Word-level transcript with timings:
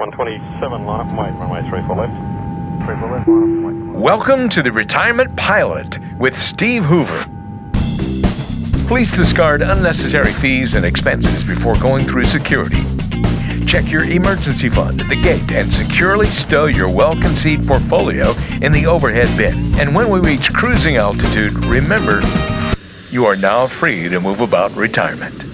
127, 0.00 0.86
line 0.86 1.00
up 1.00 1.08
wait, 1.08 1.38
runway 1.38 1.60
34 1.70 1.94
left. 1.94 2.86
34 2.86 3.10
left, 3.12 3.28
line 3.28 3.88
up 3.88 3.92
wait. 3.92 4.00
Welcome 4.00 4.48
to 4.48 4.62
the 4.62 4.72
Retirement 4.72 5.36
Pilot 5.36 5.98
with 6.18 6.40
Steve 6.40 6.86
Hoover. 6.86 7.26
Please 8.88 9.12
discard 9.12 9.60
unnecessary 9.60 10.32
fees 10.32 10.72
and 10.72 10.86
expenses 10.86 11.44
before 11.44 11.78
going 11.80 12.06
through 12.06 12.24
security. 12.24 12.82
Check 13.66 13.90
your 13.90 14.04
emergency 14.04 14.70
fund 14.70 15.02
at 15.02 15.08
the 15.10 15.20
gate 15.20 15.52
and 15.52 15.70
securely 15.70 16.28
stow 16.28 16.64
your 16.64 16.88
well 16.88 17.12
conceived 17.12 17.68
portfolio 17.68 18.30
in 18.62 18.72
the 18.72 18.86
overhead 18.86 19.28
bin. 19.36 19.78
And 19.78 19.94
when 19.94 20.08
we 20.08 20.20
reach 20.20 20.50
cruising 20.54 20.96
altitude, 20.96 21.52
remember 21.66 22.22
you 23.10 23.26
are 23.26 23.36
now 23.36 23.66
free 23.66 24.08
to 24.08 24.18
move 24.18 24.40
about 24.40 24.74
retirement. 24.76 25.49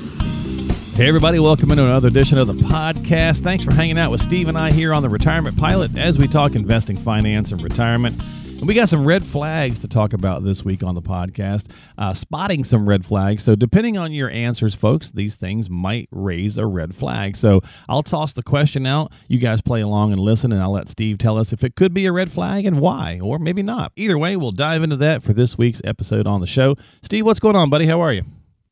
Hey, 0.96 1.08
everybody, 1.08 1.38
welcome 1.38 1.70
into 1.70 1.84
another 1.84 2.08
edition 2.08 2.38
of 2.38 2.46
the 2.46 2.54
podcast. 2.54 3.40
Thanks 3.40 3.62
for 3.62 3.74
hanging 3.74 3.98
out 3.98 4.10
with 4.10 4.22
Steve 4.22 4.48
and 4.48 4.56
I 4.56 4.72
here 4.72 4.94
on 4.94 5.02
the 5.02 5.10
Retirement 5.10 5.58
Pilot 5.58 5.98
as 5.98 6.16
we 6.16 6.26
talk 6.26 6.54
investing, 6.54 6.96
finance, 6.96 7.52
and 7.52 7.60
retirement. 7.60 8.18
And 8.46 8.66
we 8.66 8.72
got 8.72 8.88
some 8.88 9.04
red 9.04 9.26
flags 9.26 9.78
to 9.80 9.88
talk 9.88 10.14
about 10.14 10.42
this 10.42 10.64
week 10.64 10.82
on 10.82 10.94
the 10.94 11.02
podcast, 11.02 11.66
uh, 11.98 12.14
spotting 12.14 12.64
some 12.64 12.88
red 12.88 13.04
flags. 13.04 13.44
So, 13.44 13.54
depending 13.54 13.98
on 13.98 14.12
your 14.12 14.30
answers, 14.30 14.74
folks, 14.74 15.10
these 15.10 15.36
things 15.36 15.68
might 15.68 16.08
raise 16.10 16.56
a 16.56 16.64
red 16.64 16.94
flag. 16.94 17.36
So, 17.36 17.60
I'll 17.90 18.02
toss 18.02 18.32
the 18.32 18.42
question 18.42 18.86
out. 18.86 19.12
You 19.28 19.38
guys 19.38 19.60
play 19.60 19.82
along 19.82 20.12
and 20.12 20.20
listen, 20.22 20.50
and 20.50 20.62
I'll 20.62 20.72
let 20.72 20.88
Steve 20.88 21.18
tell 21.18 21.36
us 21.36 21.52
if 21.52 21.62
it 21.62 21.76
could 21.76 21.92
be 21.92 22.06
a 22.06 22.12
red 22.12 22.32
flag 22.32 22.64
and 22.64 22.80
why, 22.80 23.20
or 23.22 23.38
maybe 23.38 23.62
not. 23.62 23.92
Either 23.96 24.16
way, 24.16 24.34
we'll 24.34 24.50
dive 24.50 24.82
into 24.82 24.96
that 24.96 25.22
for 25.22 25.34
this 25.34 25.58
week's 25.58 25.82
episode 25.84 26.26
on 26.26 26.40
the 26.40 26.46
show. 26.46 26.74
Steve, 27.02 27.26
what's 27.26 27.38
going 27.38 27.54
on, 27.54 27.68
buddy? 27.68 27.86
How 27.86 28.00
are 28.00 28.14
you? 28.14 28.24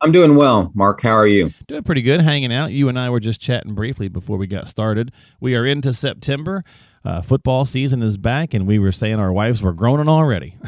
I'm 0.05 0.13
doing 0.13 0.37
well. 0.37 0.71
Mark, 0.75 1.01
how 1.01 1.17
are 1.17 1.27
you? 1.27 1.51
Doing 1.67 1.83
pretty 1.83 2.03
good, 2.03 2.21
hanging 2.21 2.53
out. 2.53 2.73
You 2.73 2.91
and 2.91 2.99
I 2.99 3.09
were 3.09 3.21
just 3.21 3.41
chatting 3.41 3.75
briefly 3.75 4.09
before 4.09 4.37
we 4.37 4.47
got 4.47 4.69
started. 4.69 5.11
We 5.41 5.57
are 5.57 5.65
into 5.65 5.95
September. 5.95 6.63
Uh, 7.07 7.23
football 7.23 7.65
season 7.65 8.03
is 8.03 8.19
back, 8.19 8.53
and 8.53 8.67
we 8.67 8.79
were 8.79 8.93
saying 8.93 9.15
our 9.15 9.33
wives 9.33 9.63
were 9.63 9.73
groaning 9.73 10.11
already. 10.11 10.59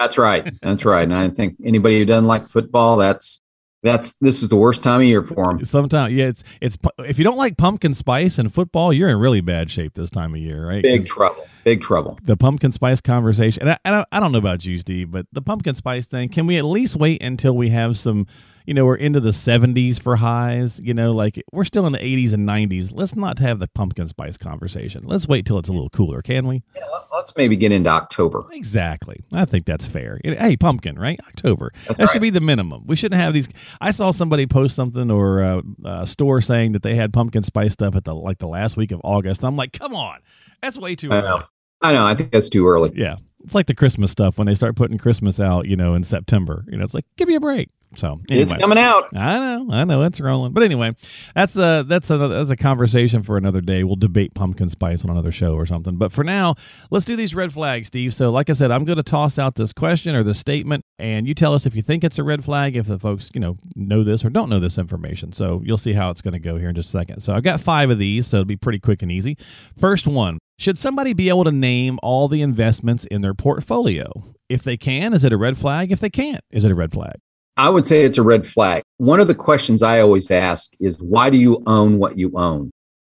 That's 0.00 0.18
right. 0.18 0.52
That's 0.62 0.84
right. 0.84 1.04
And 1.04 1.14
I 1.14 1.28
think 1.28 1.58
anybody 1.64 2.00
who 2.00 2.04
doesn't 2.04 2.26
like 2.26 2.48
football, 2.48 2.96
that's 2.96 3.40
that's 3.84 4.14
this 4.14 4.42
is 4.42 4.48
the 4.48 4.56
worst 4.56 4.82
time 4.82 5.00
of 5.00 5.06
year 5.06 5.22
for 5.22 5.54
them. 5.54 5.64
Sometimes, 5.64 6.12
yeah, 6.12 6.26
it's 6.26 6.42
it's 6.60 6.76
if 6.98 7.18
you 7.18 7.24
don't 7.24 7.38
like 7.38 7.56
pumpkin 7.56 7.94
spice 7.94 8.36
and 8.36 8.52
football, 8.52 8.92
you're 8.92 9.08
in 9.08 9.16
really 9.16 9.40
bad 9.40 9.70
shape 9.70 9.94
this 9.94 10.10
time 10.10 10.34
of 10.34 10.40
year, 10.40 10.66
right? 10.66 10.82
Big 10.82 11.06
trouble. 11.06 11.46
Big 11.62 11.82
trouble. 11.82 12.18
The 12.24 12.36
pumpkin 12.36 12.72
spice 12.72 13.00
conversation, 13.00 13.62
and 13.62 13.70
I, 13.70 13.78
and 13.84 13.94
I, 13.94 14.04
I 14.10 14.18
don't 14.18 14.32
know 14.32 14.38
about 14.38 14.64
you, 14.64 14.78
Steve, 14.78 15.12
but 15.12 15.26
the 15.30 15.40
pumpkin 15.40 15.76
spice 15.76 16.06
thing. 16.06 16.30
Can 16.30 16.48
we 16.48 16.58
at 16.58 16.64
least 16.64 16.96
wait 16.96 17.22
until 17.22 17.56
we 17.56 17.70
have 17.70 17.96
some? 17.96 18.26
You 18.66 18.74
know, 18.74 18.84
we're 18.84 18.96
into 18.96 19.20
the 19.20 19.30
70s 19.30 20.00
for 20.00 20.16
highs, 20.16 20.80
you 20.80 20.94
know, 20.94 21.12
like 21.12 21.42
we're 21.52 21.64
still 21.64 21.86
in 21.86 21.92
the 21.92 21.98
80s 21.98 22.32
and 22.32 22.48
90s. 22.48 22.90
Let's 22.92 23.16
not 23.16 23.38
have 23.38 23.58
the 23.58 23.68
pumpkin 23.68 24.08
spice 24.08 24.36
conversation. 24.36 25.02
Let's 25.04 25.26
wait 25.26 25.46
till 25.46 25.58
it's 25.58 25.68
a 25.68 25.72
little 25.72 25.90
cooler, 25.90 26.22
can 26.22 26.46
we? 26.46 26.62
Yeah, 26.76 26.82
let's 27.12 27.36
maybe 27.36 27.56
get 27.56 27.72
into 27.72 27.90
October. 27.90 28.44
Exactly. 28.52 29.22
I 29.32 29.44
think 29.44 29.66
that's 29.66 29.86
fair. 29.86 30.20
Hey, 30.24 30.56
pumpkin, 30.56 30.98
right? 30.98 31.18
October. 31.28 31.72
That's 31.86 31.98
that 31.98 32.04
right. 32.04 32.12
should 32.12 32.22
be 32.22 32.30
the 32.30 32.40
minimum. 32.40 32.84
We 32.86 32.96
shouldn't 32.96 33.20
have 33.20 33.34
these. 33.34 33.48
I 33.80 33.90
saw 33.90 34.10
somebody 34.10 34.46
post 34.46 34.76
something 34.76 35.10
or 35.10 35.42
uh, 35.42 35.62
a 35.84 36.06
store 36.06 36.40
saying 36.40 36.72
that 36.72 36.82
they 36.82 36.94
had 36.94 37.12
pumpkin 37.12 37.42
spice 37.42 37.72
stuff 37.72 37.96
at 37.96 38.04
the 38.04 38.14
like 38.14 38.38
the 38.38 38.48
last 38.48 38.76
week 38.76 38.92
of 38.92 39.00
August. 39.04 39.44
I'm 39.44 39.56
like, 39.56 39.72
come 39.72 39.94
on. 39.94 40.20
That's 40.62 40.78
way 40.78 40.94
too 40.94 41.10
early. 41.10 41.42
I 41.82 41.92
know. 41.92 42.06
I 42.06 42.14
think 42.14 42.30
that's 42.30 42.48
too 42.48 42.66
early. 42.66 42.92
Yeah. 42.94 43.16
It's 43.44 43.54
like 43.54 43.66
the 43.66 43.74
Christmas 43.74 44.12
stuff 44.12 44.38
when 44.38 44.46
they 44.46 44.54
start 44.54 44.76
putting 44.76 44.98
Christmas 44.98 45.40
out, 45.40 45.66
you 45.66 45.74
know, 45.74 45.94
in 45.94 46.04
September. 46.04 46.64
You 46.68 46.78
know, 46.78 46.84
it's 46.84 46.94
like, 46.94 47.04
give 47.16 47.26
me 47.26 47.34
a 47.34 47.40
break. 47.40 47.70
So 47.96 48.20
anyway, 48.28 48.42
it's 48.42 48.56
coming 48.56 48.78
out. 48.78 49.08
I 49.14 49.38
know, 49.38 49.68
I 49.72 49.84
know, 49.84 50.02
it's 50.02 50.20
rolling. 50.20 50.52
But 50.52 50.62
anyway, 50.62 50.96
that's 51.34 51.56
a 51.56 51.84
that's 51.86 52.10
a 52.10 52.16
that's 52.16 52.50
a 52.50 52.56
conversation 52.56 53.22
for 53.22 53.36
another 53.36 53.60
day. 53.60 53.84
We'll 53.84 53.96
debate 53.96 54.34
pumpkin 54.34 54.68
spice 54.68 55.04
on 55.04 55.10
another 55.10 55.32
show 55.32 55.54
or 55.54 55.66
something. 55.66 55.96
But 55.96 56.12
for 56.12 56.24
now, 56.24 56.54
let's 56.90 57.04
do 57.04 57.16
these 57.16 57.34
red 57.34 57.52
flags, 57.52 57.88
Steve. 57.88 58.14
So, 58.14 58.30
like 58.30 58.48
I 58.50 58.54
said, 58.54 58.70
I'm 58.70 58.84
going 58.84 58.96
to 58.96 59.02
toss 59.02 59.38
out 59.38 59.56
this 59.56 59.72
question 59.72 60.14
or 60.14 60.22
this 60.22 60.38
statement, 60.38 60.84
and 60.98 61.26
you 61.26 61.34
tell 61.34 61.54
us 61.54 61.66
if 61.66 61.74
you 61.74 61.82
think 61.82 62.04
it's 62.04 62.18
a 62.18 62.24
red 62.24 62.44
flag, 62.44 62.76
if 62.76 62.86
the 62.86 62.98
folks 62.98 63.30
you 63.34 63.40
know 63.40 63.58
know 63.76 64.02
this 64.02 64.24
or 64.24 64.30
don't 64.30 64.48
know 64.48 64.60
this 64.60 64.78
information. 64.78 65.32
So 65.32 65.62
you'll 65.64 65.78
see 65.78 65.92
how 65.92 66.10
it's 66.10 66.22
going 66.22 66.32
to 66.32 66.40
go 66.40 66.56
here 66.56 66.68
in 66.68 66.74
just 66.74 66.88
a 66.88 66.92
second. 66.92 67.20
So 67.20 67.34
I've 67.34 67.42
got 67.42 67.60
five 67.60 67.90
of 67.90 67.98
these, 67.98 68.26
so 68.26 68.38
it'll 68.38 68.46
be 68.46 68.56
pretty 68.56 68.78
quick 68.78 69.02
and 69.02 69.12
easy. 69.12 69.36
First 69.78 70.06
one: 70.06 70.38
Should 70.58 70.78
somebody 70.78 71.12
be 71.12 71.28
able 71.28 71.44
to 71.44 71.52
name 71.52 71.98
all 72.02 72.28
the 72.28 72.42
investments 72.42 73.04
in 73.04 73.20
their 73.20 73.34
portfolio? 73.34 74.34
If 74.48 74.62
they 74.62 74.76
can, 74.76 75.14
is 75.14 75.24
it 75.24 75.32
a 75.32 75.38
red 75.38 75.56
flag? 75.56 75.90
If 75.90 76.00
they 76.00 76.10
can't, 76.10 76.42
is 76.50 76.64
it 76.64 76.70
a 76.70 76.74
red 76.74 76.92
flag? 76.92 77.16
I 77.56 77.68
would 77.68 77.84
say 77.86 78.02
it's 78.02 78.18
a 78.18 78.22
red 78.22 78.46
flag. 78.46 78.82
One 78.96 79.20
of 79.20 79.28
the 79.28 79.34
questions 79.34 79.82
I 79.82 80.00
always 80.00 80.30
ask 80.30 80.72
is 80.80 80.98
why 80.98 81.30
do 81.30 81.36
you 81.36 81.62
own 81.66 81.98
what 81.98 82.18
you 82.18 82.32
own? 82.34 82.70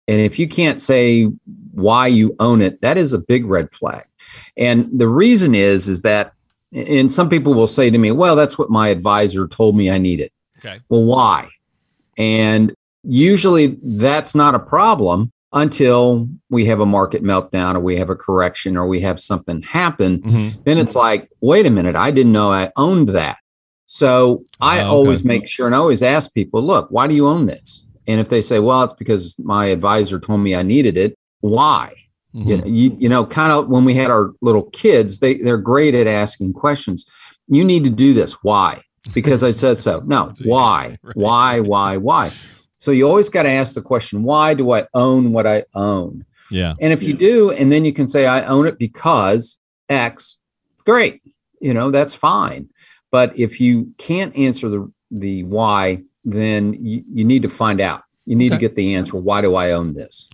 And 0.07 0.19
if 0.19 0.39
you 0.39 0.47
can't 0.47 0.81
say 0.81 1.25
why 1.73 2.07
you 2.07 2.35
own 2.39 2.61
it, 2.61 2.81
that 2.81 2.97
is 2.97 3.13
a 3.13 3.19
big 3.19 3.45
red 3.45 3.71
flag. 3.71 4.05
And 4.57 4.87
the 4.97 5.07
reason 5.07 5.55
is 5.55 5.87
is 5.87 6.01
that 6.01 6.33
and 6.71 7.11
some 7.11 7.29
people 7.29 7.55
will 7.55 7.67
say 7.67 7.89
to 7.89 7.97
me, 7.97 8.11
well, 8.11 8.35
that's 8.35 8.57
what 8.57 8.69
my 8.69 8.89
advisor 8.89 9.47
told 9.47 9.75
me 9.75 9.89
I 9.89 9.97
needed. 9.97 10.29
Okay. 10.59 10.79
Well, 10.89 11.03
why? 11.03 11.49
And 12.17 12.73
usually 13.03 13.77
that's 13.81 14.35
not 14.35 14.53
a 14.53 14.59
problem 14.59 15.31
until 15.51 16.29
we 16.51 16.65
have 16.65 16.79
a 16.79 16.85
market 16.85 17.23
meltdown 17.23 17.75
or 17.75 17.79
we 17.79 17.97
have 17.97 18.11
a 18.11 18.15
correction 18.15 18.77
or 18.77 18.85
we 18.87 18.99
have 18.99 19.19
something 19.19 19.63
happen. 19.63 20.21
Mm-hmm. 20.21 20.61
Then 20.63 20.77
it's 20.77 20.95
like, 20.95 21.29
wait 21.41 21.65
a 21.65 21.71
minute, 21.71 21.95
I 21.95 22.11
didn't 22.11 22.33
know 22.33 22.51
I 22.51 22.71
owned 22.75 23.09
that. 23.09 23.38
So 23.91 24.45
I 24.61 24.77
oh, 24.77 24.81
okay. 24.81 24.87
always 24.89 25.25
make 25.25 25.47
sure 25.47 25.65
and 25.65 25.73
I 25.73 25.79
always 25.79 26.03
ask 26.03 26.31
people, 26.31 26.61
look, 26.61 26.91
why 26.91 27.07
do 27.07 27.15
you 27.15 27.27
own 27.27 27.47
this? 27.47 27.87
And 28.05 28.19
if 28.19 28.29
they 28.29 28.39
say, 28.39 28.59
well, 28.59 28.83
it's 28.83 28.93
because 28.93 29.35
my 29.39 29.65
advisor 29.65 30.19
told 30.19 30.41
me 30.41 30.53
I 30.53 30.61
needed 30.61 30.95
it, 30.95 31.17
why? 31.39 31.95
Mm-hmm. 32.35 32.49
You 32.49 32.57
know, 32.57 32.65
you, 32.65 32.97
you 32.99 33.09
know, 33.09 33.25
kind 33.25 33.51
of 33.51 33.67
when 33.67 33.85
we 33.85 33.95
had 33.95 34.11
our 34.11 34.31
little 34.43 34.69
kids, 34.69 35.17
they, 35.17 35.39
they're 35.39 35.57
great 35.57 35.95
at 35.95 36.05
asking 36.05 36.53
questions. 36.53 37.03
You 37.47 37.65
need 37.65 37.83
to 37.83 37.89
do 37.89 38.13
this. 38.13 38.33
Why? 38.43 38.79
Because 39.11 39.43
I 39.43 39.49
said 39.49 39.79
so. 39.79 40.03
No, 40.05 40.33
why? 40.43 40.99
right. 41.01 41.15
Why, 41.17 41.59
why, 41.59 41.97
why? 41.97 42.31
So 42.77 42.91
you 42.91 43.07
always 43.07 43.29
got 43.29 43.43
to 43.43 43.49
ask 43.49 43.73
the 43.73 43.81
question, 43.81 44.21
why 44.21 44.53
do 44.53 44.71
I 44.71 44.85
own 44.93 45.31
what 45.31 45.47
I 45.47 45.65
own? 45.73 46.25
Yeah. 46.51 46.75
And 46.79 46.93
if 46.93 47.01
you 47.01 47.15
do, 47.15 47.49
and 47.49 47.71
then 47.71 47.85
you 47.85 47.93
can 47.93 48.07
say, 48.07 48.27
I 48.27 48.45
own 48.45 48.67
it 48.67 48.77
because 48.77 49.59
X, 49.89 50.37
great. 50.85 51.23
You 51.59 51.73
know, 51.73 51.89
that's 51.89 52.13
fine. 52.13 52.69
But 53.11 53.37
if 53.37 53.59
you 53.59 53.93
can't 53.97 54.35
answer 54.35 54.69
the 54.69 54.91
the 55.11 55.43
why, 55.43 56.03
then 56.23 56.73
you, 56.73 57.03
you 57.11 57.25
need 57.25 57.41
to 57.41 57.49
find 57.49 57.81
out. 57.81 58.03
You 58.25 58.35
need 58.35 58.51
okay. 58.51 58.57
to 58.57 58.59
get 58.59 58.75
the 58.75 58.95
answer. 58.95 59.17
Why 59.17 59.41
do 59.41 59.55
I 59.55 59.71
own 59.71 59.93
this? 59.93 60.29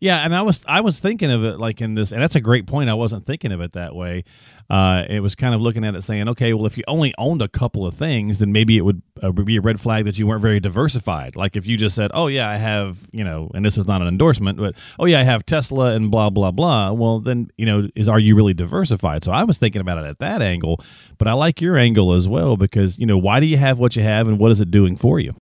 Yeah, 0.00 0.24
and 0.24 0.34
I 0.34 0.42
was 0.42 0.62
I 0.66 0.80
was 0.80 1.00
thinking 1.00 1.30
of 1.30 1.44
it 1.44 1.58
like 1.58 1.80
in 1.80 1.94
this, 1.94 2.12
and 2.12 2.22
that's 2.22 2.34
a 2.34 2.40
great 2.40 2.66
point. 2.66 2.90
I 2.90 2.94
wasn't 2.94 3.24
thinking 3.24 3.52
of 3.52 3.60
it 3.60 3.72
that 3.72 3.94
way. 3.94 4.24
Uh, 4.68 5.04
it 5.08 5.20
was 5.20 5.36
kind 5.36 5.54
of 5.54 5.60
looking 5.60 5.84
at 5.84 5.94
it 5.94 6.02
saying, 6.02 6.28
okay, 6.28 6.52
well, 6.52 6.66
if 6.66 6.76
you 6.76 6.82
only 6.88 7.14
owned 7.18 7.40
a 7.40 7.46
couple 7.46 7.86
of 7.86 7.94
things, 7.94 8.40
then 8.40 8.50
maybe 8.50 8.76
it 8.76 8.80
would, 8.80 9.00
uh, 9.22 9.30
be 9.30 9.56
a 9.56 9.60
red 9.60 9.80
flag 9.80 10.04
that 10.04 10.18
you 10.18 10.26
weren't 10.26 10.42
very 10.42 10.58
diversified. 10.58 11.36
Like 11.36 11.54
if 11.54 11.68
you 11.68 11.76
just 11.76 11.94
said, 11.94 12.10
oh 12.14 12.26
yeah, 12.26 12.50
I 12.50 12.56
have, 12.56 12.98
you 13.12 13.22
know, 13.22 13.48
and 13.54 13.64
this 13.64 13.78
is 13.78 13.86
not 13.86 14.02
an 14.02 14.08
endorsement, 14.08 14.58
but 14.58 14.74
oh 14.98 15.04
yeah, 15.04 15.20
I 15.20 15.22
have 15.22 15.46
Tesla 15.46 15.94
and 15.94 16.10
blah 16.10 16.30
blah 16.30 16.50
blah. 16.50 16.92
Well, 16.92 17.20
then 17.20 17.48
you 17.56 17.66
know, 17.66 17.88
is 17.94 18.08
are 18.08 18.18
you 18.18 18.34
really 18.34 18.54
diversified? 18.54 19.22
So 19.22 19.30
I 19.30 19.44
was 19.44 19.58
thinking 19.58 19.80
about 19.80 19.98
it 19.98 20.04
at 20.04 20.18
that 20.18 20.42
angle, 20.42 20.80
but 21.18 21.28
I 21.28 21.32
like 21.34 21.60
your 21.60 21.76
angle 21.76 22.12
as 22.12 22.26
well 22.26 22.56
because 22.56 22.98
you 22.98 23.06
know, 23.06 23.18
why 23.18 23.40
do 23.40 23.46
you 23.46 23.56
have 23.58 23.78
what 23.78 23.94
you 23.94 24.02
have, 24.02 24.26
and 24.26 24.38
what 24.38 24.50
is 24.50 24.60
it 24.60 24.70
doing 24.70 24.96
for 24.96 25.20
you? 25.20 25.36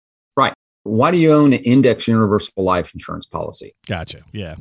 Why 0.83 1.11
do 1.11 1.17
you 1.17 1.31
own 1.31 1.53
an 1.53 1.59
index 1.59 2.07
universal 2.07 2.53
life 2.57 2.93
insurance 2.93 3.25
policy? 3.25 3.75
Gotcha. 3.87 4.21
Yeah. 4.31 4.55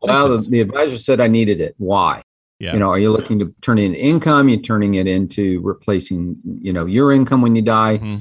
Well, 0.00 0.36
the, 0.36 0.50
the, 0.50 0.60
advisor 0.60 0.98
said 0.98 1.20
I 1.20 1.28
needed 1.28 1.60
it. 1.60 1.74
Why? 1.78 2.22
Yeah. 2.58 2.74
You 2.74 2.78
know, 2.78 2.90
are 2.90 2.98
you 2.98 3.10
looking 3.10 3.38
to 3.38 3.54
turn 3.60 3.78
it 3.78 3.84
into 3.84 4.00
income? 4.00 4.48
You're 4.48 4.60
turning 4.60 4.94
it 4.94 5.06
into 5.06 5.60
replacing, 5.62 6.36
you 6.44 6.72
know, 6.72 6.86
your 6.86 7.12
income 7.12 7.40
when 7.40 7.56
you 7.56 7.62
die. 7.62 7.98
Mm-hmm. 7.98 8.18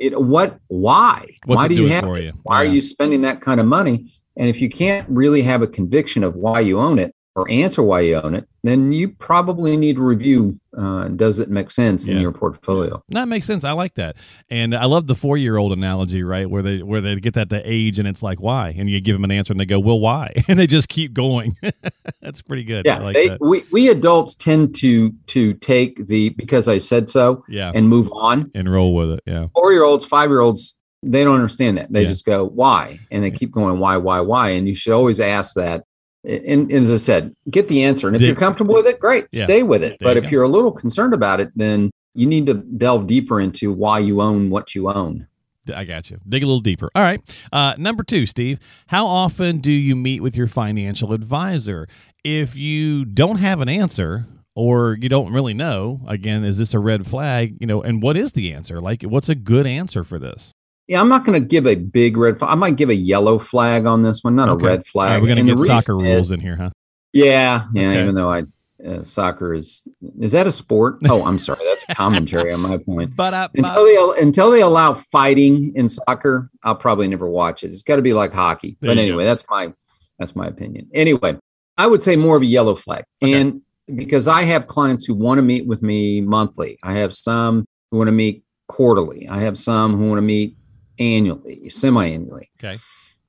It, 0.00 0.20
what? 0.20 0.58
Why? 0.68 1.26
What's 1.44 1.62
why 1.62 1.68
do 1.68 1.74
you 1.74 1.88
have 1.88 2.04
this? 2.04 2.32
You? 2.32 2.40
Why 2.44 2.62
yeah. 2.62 2.70
are 2.70 2.72
you 2.72 2.80
spending 2.80 3.22
that 3.22 3.40
kind 3.40 3.60
of 3.60 3.66
money? 3.66 4.06
And 4.36 4.48
if 4.48 4.60
you 4.60 4.68
can't 4.68 5.08
really 5.08 5.42
have 5.42 5.62
a 5.62 5.66
conviction 5.66 6.22
of 6.22 6.34
why 6.36 6.60
you 6.60 6.78
own 6.78 6.98
it, 6.98 7.14
or 7.36 7.48
answer 7.50 7.82
why 7.82 8.00
you 8.00 8.16
own 8.16 8.34
it, 8.34 8.48
then 8.64 8.92
you 8.92 9.10
probably 9.10 9.76
need 9.76 9.96
to 9.96 10.02
review 10.02 10.58
uh, 10.76 11.08
does 11.08 11.38
it 11.38 11.48
make 11.48 11.70
sense 11.70 12.06
yeah. 12.06 12.14
in 12.14 12.20
your 12.20 12.32
portfolio? 12.32 13.02
That 13.10 13.28
makes 13.28 13.46
sense. 13.46 13.64
I 13.64 13.72
like 13.72 13.94
that, 13.94 14.16
and 14.50 14.74
I 14.74 14.86
love 14.86 15.06
the 15.06 15.14
four 15.14 15.36
year 15.36 15.56
old 15.56 15.72
analogy, 15.72 16.22
right? 16.22 16.48
Where 16.48 16.62
they 16.62 16.82
where 16.82 17.00
they 17.00 17.14
get 17.16 17.34
that 17.34 17.48
the 17.48 17.62
age, 17.64 17.98
and 17.98 18.08
it's 18.08 18.22
like 18.22 18.40
why, 18.40 18.74
and 18.76 18.88
you 18.88 19.00
give 19.00 19.14
them 19.14 19.24
an 19.24 19.30
answer, 19.30 19.52
and 19.52 19.60
they 19.60 19.66
go, 19.66 19.78
well, 19.78 20.00
why, 20.00 20.34
and 20.48 20.58
they 20.58 20.66
just 20.66 20.88
keep 20.88 21.12
going. 21.12 21.56
That's 22.22 22.42
pretty 22.42 22.64
good. 22.64 22.84
Yeah, 22.86 22.98
like 22.98 23.14
they, 23.14 23.36
we 23.40 23.64
we 23.70 23.88
adults 23.88 24.34
tend 24.34 24.74
to 24.76 25.12
to 25.28 25.54
take 25.54 26.06
the 26.06 26.30
because 26.30 26.68
I 26.68 26.78
said 26.78 27.08
so, 27.08 27.44
yeah, 27.48 27.72
and 27.74 27.88
move 27.88 28.10
on 28.12 28.50
and 28.54 28.70
roll 28.70 28.94
with 28.94 29.10
it. 29.10 29.20
Yeah, 29.26 29.46
four 29.54 29.72
year 29.72 29.84
olds, 29.84 30.04
five 30.04 30.30
year 30.30 30.40
olds. 30.40 30.74
They 31.02 31.22
don't 31.22 31.36
understand 31.36 31.78
that. 31.78 31.92
They 31.92 32.02
yeah. 32.02 32.08
just 32.08 32.24
go, 32.24 32.46
why? 32.46 32.98
And 33.12 33.22
they 33.22 33.28
yeah. 33.28 33.34
keep 33.34 33.52
going, 33.52 33.78
why, 33.78 33.96
why, 33.96 34.20
why? 34.20 34.48
And 34.50 34.66
you 34.66 34.74
should 34.74 34.92
always 34.92 35.20
ask 35.20 35.54
that 35.54 35.84
and, 36.26 36.70
as 36.72 36.90
I 36.90 36.96
said, 36.96 37.34
get 37.50 37.68
the 37.68 37.84
answer. 37.84 38.06
And 38.06 38.16
if 38.16 38.22
you're 38.22 38.34
comfortable 38.34 38.74
with 38.74 38.86
it, 38.86 39.00
great, 39.00 39.26
yeah. 39.32 39.44
stay 39.44 39.62
with 39.62 39.82
it. 39.82 39.96
But 40.00 40.16
if 40.16 40.24
go. 40.24 40.30
you're 40.30 40.42
a 40.42 40.48
little 40.48 40.72
concerned 40.72 41.14
about 41.14 41.40
it, 41.40 41.50
then 41.56 41.90
you 42.14 42.26
need 42.26 42.46
to 42.46 42.54
delve 42.54 43.06
deeper 43.06 43.40
into 43.40 43.72
why 43.72 43.98
you 44.00 44.20
own 44.20 44.50
what 44.50 44.74
you 44.74 44.90
own. 44.90 45.26
I 45.74 45.84
got 45.84 46.10
you. 46.10 46.20
Dig 46.28 46.42
a 46.42 46.46
little 46.46 46.60
deeper. 46.60 46.90
All 46.94 47.02
right. 47.02 47.20
Uh, 47.52 47.74
number 47.78 48.02
two, 48.02 48.26
Steve. 48.26 48.58
How 48.88 49.06
often 49.06 49.58
do 49.58 49.72
you 49.72 49.96
meet 49.96 50.22
with 50.22 50.36
your 50.36 50.46
financial 50.46 51.12
advisor? 51.12 51.88
If 52.24 52.56
you 52.56 53.04
don't 53.04 53.36
have 53.36 53.60
an 53.60 53.68
answer 53.68 54.26
or 54.54 54.96
you 55.00 55.08
don't 55.08 55.32
really 55.32 55.54
know, 55.54 56.00
again, 56.06 56.44
is 56.44 56.58
this 56.58 56.72
a 56.72 56.78
red 56.78 57.06
flag? 57.06 57.56
You 57.60 57.66
know, 57.66 57.82
and 57.82 58.02
what 58.02 58.16
is 58.16 58.32
the 58.32 58.52
answer? 58.52 58.80
Like, 58.80 59.02
what's 59.02 59.28
a 59.28 59.34
good 59.34 59.66
answer 59.66 60.04
for 60.04 60.18
this? 60.18 60.52
Yeah, 60.88 61.00
I'm 61.00 61.08
not 61.08 61.24
going 61.24 61.40
to 61.40 61.46
give 61.46 61.66
a 61.66 61.74
big 61.74 62.16
red 62.16 62.38
flag. 62.38 62.50
I 62.52 62.54
might 62.54 62.76
give 62.76 62.90
a 62.90 62.94
yellow 62.94 63.38
flag 63.38 63.86
on 63.86 64.02
this 64.02 64.22
one, 64.22 64.36
not 64.36 64.48
Okay. 64.50 64.64
a 64.64 64.68
red 64.68 64.86
flag. 64.86 65.10
right, 65.10 65.20
we're 65.22 65.34
going 65.34 65.46
to 65.46 65.54
get 65.54 65.66
soccer 65.66 66.00
is- 66.04 66.08
rules 66.08 66.30
in 66.30 66.40
here, 66.40 66.56
huh? 66.56 66.70
Yeah, 67.12 67.64
yeah. 67.72 67.90
Okay. 67.90 68.02
Even 68.02 68.14
though 68.14 68.30
I 68.30 68.42
uh, 68.86 69.02
soccer 69.02 69.54
is 69.54 69.82
is 70.20 70.32
that 70.32 70.46
a 70.46 70.52
sport? 70.52 70.98
Oh, 71.08 71.24
I'm 71.24 71.38
sorry, 71.38 71.60
that's 71.64 71.84
commentary 71.96 72.52
on 72.52 72.60
my 72.60 72.76
point. 72.76 73.16
But 73.16 73.32
uh, 73.32 73.48
Until 73.54 73.84
they 73.84 74.20
until 74.20 74.50
they 74.50 74.60
allow 74.60 74.92
fighting 74.92 75.72
in 75.74 75.88
soccer, 75.88 76.50
I'll 76.62 76.74
probably 76.76 77.08
never 77.08 77.26
watch 77.28 77.64
it. 77.64 77.68
It's 77.68 77.80
got 77.82 77.96
to 77.96 78.02
be 78.02 78.12
like 78.12 78.34
hockey. 78.34 78.76
There 78.80 78.90
But 78.90 78.98
anyway, 78.98 79.24
that's 79.24 79.42
my 79.48 79.72
that's 80.18 80.36
my 80.36 80.46
opinion. 80.46 80.88
Anyway, 80.92 81.38
I 81.78 81.86
would 81.86 82.02
say 82.02 82.16
more 82.16 82.36
of 82.36 82.42
a 82.42 82.46
yellow 82.46 82.74
flag, 82.74 83.04
Okay. 83.22 83.32
and 83.32 83.62
because 83.94 84.28
I 84.28 84.42
have 84.42 84.66
clients 84.66 85.06
who 85.06 85.14
want 85.14 85.38
to 85.38 85.42
meet 85.42 85.66
with 85.66 85.82
me 85.82 86.20
monthly, 86.20 86.78
I 86.82 86.94
have 86.94 87.14
some 87.14 87.64
who 87.90 87.96
want 87.98 88.08
to 88.08 88.12
meet 88.12 88.44
quarterly, 88.68 89.26
I 89.28 89.40
have 89.40 89.56
some 89.56 89.96
who 89.96 90.06
want 90.08 90.18
to 90.18 90.22
meet 90.22 90.54
annually, 90.98 91.68
semi-annually, 91.68 92.50
okay. 92.58 92.78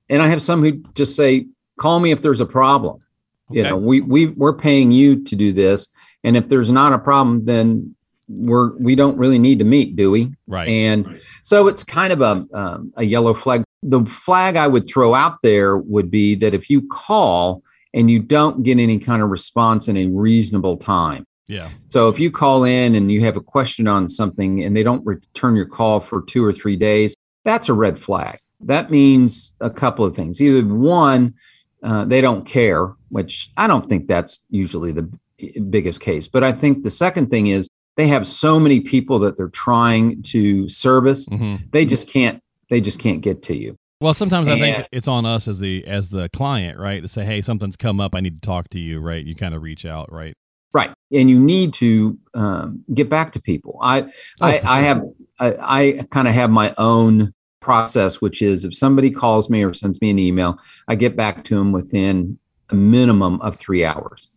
and 0.10 0.22
I 0.22 0.28
have 0.28 0.42
some 0.42 0.64
who 0.64 0.84
just 0.94 1.16
say, 1.16 1.48
"Call 1.78 2.00
me 2.00 2.12
if 2.12 2.22
there's 2.22 2.42
a 2.42 2.46
problem." 2.46 3.02
you 3.50 3.64
know 3.64 3.78
we 3.78 4.02
we 4.02 4.28
we're 4.28 4.54
paying 4.54 4.92
you 4.92 5.24
to 5.24 5.36
do 5.36 5.54
this 5.54 5.88
and 6.24 6.36
if 6.36 6.50
there's 6.50 6.72
not 6.72 6.94
a 6.94 7.00
problem 7.00 7.46
then 7.46 7.96
we're 8.28 8.76
we 8.78 8.96
don't 8.96 9.18
really 9.18 9.40
need 9.40 9.60
to 9.60 9.66
meet 9.66 9.96
do 9.96 10.12
we 10.12 10.32
Right. 10.48 10.68
and 10.68 11.20
so 11.44 11.68
it's 11.68 11.84
kind 11.84 12.12
of 12.12 12.22
a 12.22 12.46
um, 12.54 12.94
a 12.98 13.06
yellow 13.06 13.34
flag 13.34 13.64
the 13.84 14.04
flag 14.06 14.58
i 14.58 14.68
would 14.68 14.88
throw 14.88 15.14
out 15.14 15.42
there 15.44 15.78
would 15.78 16.12
be 16.12 16.36
that 16.36 16.54
if 16.54 16.70
you 16.70 16.88
call 16.88 17.64
and 17.94 18.12
you 18.12 18.20
don't 18.20 18.64
get 18.64 18.80
any 18.80 19.00
kind 19.00 19.22
of 19.22 19.30
response 19.30 19.88
in 19.88 19.96
a 19.96 20.08
reasonable 20.08 20.76
time 20.76 21.26
yeah. 21.48 21.70
so 21.88 22.10
if 22.10 22.20
you 22.20 22.30
call 22.30 22.66
in 22.66 22.96
and 22.96 23.10
you 23.10 23.22
have 23.22 23.38
a 23.38 23.42
question 23.42 23.88
on 23.88 24.10
something 24.10 24.64
and 24.64 24.76
they 24.76 24.84
don't 24.84 25.06
return 25.06 25.56
your 25.56 25.66
call 25.66 26.02
for 26.02 26.22
two 26.22 26.44
or 26.44 26.52
three 26.52 26.76
days, 26.76 27.16
that's 27.48 27.70
a 27.70 27.74
red 27.74 27.98
flag. 27.98 28.40
That 28.60 28.92
means 28.92 29.56
a 29.62 29.70
couple 29.70 30.04
of 30.04 30.16
things. 30.16 30.42
Either 30.42 30.68
one, 30.68 31.34
uh, 31.82 32.04
they 32.04 32.22
don't 32.22 32.46
care, 32.46 32.94
which 33.10 33.50
I 33.56 33.68
don't 33.68 33.88
think 33.88 34.08
that's 34.08 34.44
usually 34.50 34.92
the 34.92 35.10
biggest 35.70 36.02
case. 36.02 36.28
But 36.28 36.44
I 36.44 36.52
think 36.52 36.84
the 36.84 36.92
second 36.92 37.30
thing 37.30 37.48
is 37.48 37.70
they 37.96 38.08
have 38.08 38.28
so 38.28 38.60
many 38.60 38.82
people 38.82 39.20
that 39.20 39.38
they're 39.38 39.48
trying 39.50 40.22
to 40.24 40.68
service, 40.68 41.26
hmm 41.28 41.56
they 41.72 41.86
just 41.86 42.08
can't. 42.08 42.42
They 42.70 42.82
just 42.82 43.00
can't 43.00 43.22
get 43.22 43.42
to 43.44 43.56
you. 43.56 43.78
Well, 44.02 44.14
sometimes 44.14 44.50
I 44.50 44.60
think 44.60 44.86
it's 44.92 45.08
on 45.08 45.26
us 45.26 45.48
as 45.48 45.60
the 45.60 45.86
as 45.88 46.10
the 46.10 46.28
client, 46.30 46.78
right, 46.78 47.02
to 47.02 47.08
say, 47.08 47.24
"Hey, 47.24 47.42
something's 47.42 47.78
come 47.78 48.02
up. 48.02 48.14
I 48.14 48.20
need 48.20 48.42
to 48.42 48.46
talk 48.46 48.70
to 48.70 48.80
you." 48.80 49.00
Right? 49.00 49.24
You 49.26 49.36
kind 49.36 49.56
of 49.56 49.62
reach 49.62 49.86
out, 49.86 50.12
right? 50.12 50.34
Right, 50.74 50.92
and 51.14 51.30
you 51.30 51.40
need 51.40 51.74
to 51.76 52.18
um, 52.34 52.84
get 52.94 53.10
back 53.10 53.32
to 53.32 53.42
people. 53.42 53.80
I 53.82 54.02
Oh, 54.02 54.10
I, 54.42 54.60
for 54.60 54.68
I 54.68 54.80
have 54.82 55.04
I, 55.40 55.54
I 55.60 56.06
kind 56.12 56.28
of 56.28 56.34
have 56.34 56.52
my 56.52 56.74
own 56.78 57.34
process, 57.72 58.22
which 58.22 58.42
is 58.42 58.64
if 58.66 58.74
somebody 58.74 59.12
calls 59.12 59.50
me 59.50 59.62
or 59.64 59.74
sends 59.74 60.00
me 60.02 60.10
an 60.10 60.18
email, 60.20 60.58
I 60.88 60.96
get 60.96 61.16
back 61.18 61.44
to 61.46 61.56
them 61.56 61.72
within 61.74 62.40
a 62.72 62.76
minimum 62.76 63.42
of 63.42 63.58
three 63.58 63.84
hours, 63.84 64.30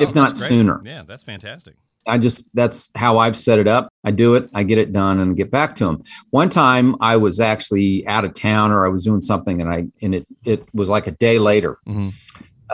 if 0.00 0.08
Oh, 0.10 0.12
not 0.12 0.28
great. 0.34 0.36
sooner. 0.48 0.80
Yeah, 0.84 1.02
that's 1.06 1.22
fantastic. 1.22 1.74
I 2.06 2.16
just 2.16 2.48
that's 2.54 2.90
how 2.96 3.18
I've 3.18 3.36
set 3.36 3.58
it 3.58 3.68
up. 3.68 3.90
I 4.04 4.10
do 4.12 4.34
it, 4.36 4.48
I 4.54 4.62
get 4.62 4.78
it 4.78 4.90
done, 4.92 5.20
and 5.20 5.36
get 5.36 5.50
back 5.50 5.74
to 5.76 5.84
them. 5.84 6.00
One 6.30 6.48
time 6.48 6.96
I 7.02 7.18
was 7.18 7.38
actually 7.40 8.06
out 8.06 8.24
of 8.24 8.32
town 8.32 8.72
or 8.72 8.86
I 8.86 8.88
was 8.88 9.04
doing 9.04 9.20
something, 9.20 9.60
and 9.60 9.68
I 9.70 9.86
and 10.00 10.14
it 10.14 10.26
it 10.46 10.64
was 10.72 10.88
like 10.88 11.06
a 11.06 11.10
day 11.12 11.38
later. 11.38 11.76
Mhm. 11.86 12.12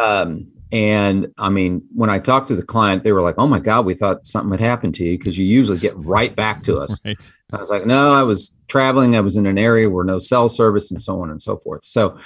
Um, 0.00 0.52
and 0.70 1.28
I 1.38 1.48
mean, 1.50 1.82
when 1.94 2.10
I 2.10 2.18
talked 2.20 2.48
to 2.48 2.56
the 2.56 2.62
client, 2.74 3.02
they 3.02 3.12
were 3.12 3.22
like, 3.22 3.36
"Oh 3.38 3.48
my 3.48 3.58
God, 3.60 3.84
we 3.86 3.94
thought 3.94 4.24
something 4.26 4.52
had 4.52 4.60
happened 4.60 4.94
to 4.96 5.04
you 5.04 5.18
because 5.18 5.36
you 5.36 5.44
usually 5.44 5.78
get 5.78 5.94
right 5.96 6.34
back 6.36 6.62
to 6.64 6.78
us." 6.78 7.00
Right. 7.04 7.18
I 7.54 7.60
was 7.60 7.70
like, 7.70 7.86
no, 7.86 8.12
I 8.12 8.22
was 8.22 8.56
traveling. 8.68 9.16
I 9.16 9.20
was 9.20 9.36
in 9.36 9.46
an 9.46 9.58
area 9.58 9.88
where 9.90 10.04
no 10.04 10.18
cell 10.18 10.48
service 10.48 10.90
and 10.90 11.00
so 11.00 11.20
on 11.20 11.30
and 11.30 11.40
so 11.40 11.56
forth. 11.58 11.82
So, 11.84 12.18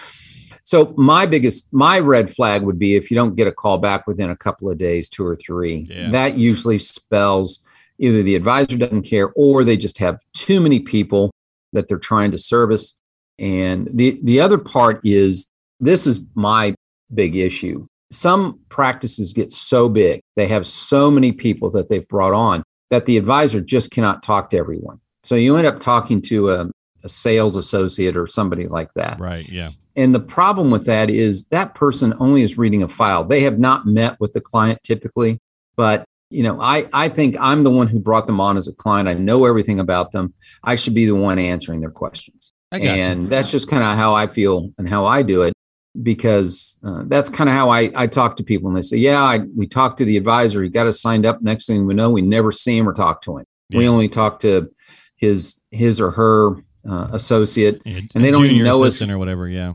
so 0.65 0.95
my 0.97 1.27
biggest, 1.27 1.73
my 1.73 1.99
red 1.99 2.31
flag 2.31 2.63
would 2.63 2.79
be 2.79 2.95
if 2.97 3.11
you 3.11 3.15
don't 3.15 3.37
get 3.37 3.47
a 3.47 3.53
call 3.53 3.79
back 3.79 4.07
within 4.07 4.31
a 4.31 4.37
couple 4.37 4.71
of 4.71 4.79
days, 4.79 5.09
two 5.09 5.25
or 5.27 5.37
three, 5.37 5.87
Yeah. 5.91 6.11
that 6.11 6.37
usually 6.37 6.79
spells 6.79 7.61
either 7.99 8.23
the 8.23 8.37
advisor 8.37 8.77
doesn't 8.77 9.03
care 9.03 9.31
or 9.35 9.65
they 9.65 9.77
just 9.77 9.99
have 9.99 10.21
too 10.35 10.61
many 10.61 10.81
people 10.81 11.31
that 11.73 11.89
they're 11.89 11.99
trying 11.99 12.31
to 12.33 12.39
service. 12.39 12.97
And 13.39 13.89
the, 13.93 14.19
the 14.23 14.41
other 14.41 14.59
part 14.59 15.01
is 15.05 15.51
this 15.81 16.07
is 16.07 16.21
my 16.35 16.75
big 17.15 17.37
issue. 17.37 17.87
Some 18.11 18.61
practices 18.69 19.33
get 19.33 19.53
so 19.53 19.89
big, 19.89 20.21
they 20.37 20.47
have 20.49 20.67
so 20.67 21.11
many 21.11 21.33
people 21.33 21.71
that 21.71 21.89
they've 21.89 22.07
brought 22.09 22.33
on 22.35 22.63
that 22.91 23.07
the 23.07 23.17
advisor 23.19 23.61
just 23.61 23.91
cannot 23.91 24.23
talk 24.23 24.49
to 24.51 24.57
everyone. 24.57 25.01
So 25.23 25.35
you 25.35 25.57
end 25.57 25.67
up 25.67 25.81
talking 25.81 26.23
to 26.23 26.51
a, 26.51 26.71
a 27.05 27.09
sales 27.09 27.57
associate 27.57 28.17
or 28.17 28.27
somebody 28.27 28.67
like 28.67 28.93
that. 28.95 29.19
Right. 29.19 29.49
Yeah. 29.49 29.71
And 29.97 30.15
the 30.15 30.21
problem 30.21 30.71
with 30.71 30.87
that 30.87 31.11
is 31.11 31.47
that 31.47 31.75
person 31.75 32.15
only 32.21 32.43
is 32.43 32.57
reading 32.57 32.83
a 32.83 32.89
file. 32.89 33.25
They 33.25 33.41
have 33.41 33.59
not 33.59 33.87
met 33.87 34.19
with 34.21 34.33
the 34.33 34.41
client 34.41 34.81
typically, 34.85 35.41
but 35.77 36.05
you 36.31 36.43
know, 36.43 36.61
I, 36.61 36.87
I 36.93 37.09
think 37.09 37.37
I'm 37.41 37.65
the 37.65 37.71
one 37.71 37.89
who 37.89 37.99
brought 37.99 38.27
them 38.27 38.41
on 38.41 38.57
as 38.57 38.69
a 38.69 38.75
client. 38.75 39.09
I 39.09 39.15
know 39.15 39.47
everything 39.47 39.81
about 39.81 40.13
them. 40.13 40.35
I 40.63 40.77
should 40.77 40.95
be 40.95 41.07
the 41.07 41.15
one 41.15 41.39
answering 41.39 41.81
their 41.81 41.91
questions. 41.91 42.53
I 42.71 42.79
got 42.79 42.99
and 42.99 43.23
you. 43.23 43.29
that's 43.29 43.51
just 43.51 43.69
kind 43.69 43.83
of 43.83 43.97
how 43.97 44.15
I 44.15 44.27
feel 44.27 44.71
and 44.79 44.89
how 44.89 45.07
I 45.07 45.23
do 45.23 45.43
it 45.43 45.55
because 46.03 46.79
uh, 46.85 47.05
that's 47.07 47.29
kind 47.29 47.49
of 47.49 47.57
how 47.57 47.71
I, 47.71 47.91
I 47.95 48.07
talk 48.07 48.37
to 48.37 48.45
people. 48.45 48.69
And 48.69 48.77
they 48.77 48.83
say, 48.83 48.99
yeah, 48.99 49.23
I, 49.23 49.41
we 49.57 49.67
talked 49.67 49.99
to 49.99 50.05
the 50.05 50.17
advisor. 50.17 50.63
He 50.63 50.69
got 50.69 50.87
us 50.87 51.01
signed 51.01 51.27
up. 51.27 51.41
Next 51.43 51.67
thing 51.67 51.87
we 51.87 51.95
know, 51.95 52.11
we 52.11 52.23
never 52.23 52.53
see 52.53 52.77
him 52.77 52.89
or 52.89 52.93
talk 52.93 53.23
to 53.23 53.39
him. 53.39 53.47
We 53.71 53.89
only 53.89 54.09
talk 54.09 54.39
to 54.41 54.71
his 55.19 55.61
his 55.71 56.01
or 56.01 56.11
her 56.13 56.57
uh, 56.89 57.09
associate. 57.13 57.83
Yeah, 57.85 58.01
and 58.15 58.25
they 58.25 58.31
don't 58.31 58.47
even 58.47 58.65
know 58.65 58.85
us- 58.85 59.03
or 59.03 59.19
whatever. 59.19 59.49
Yeah. 59.49 59.75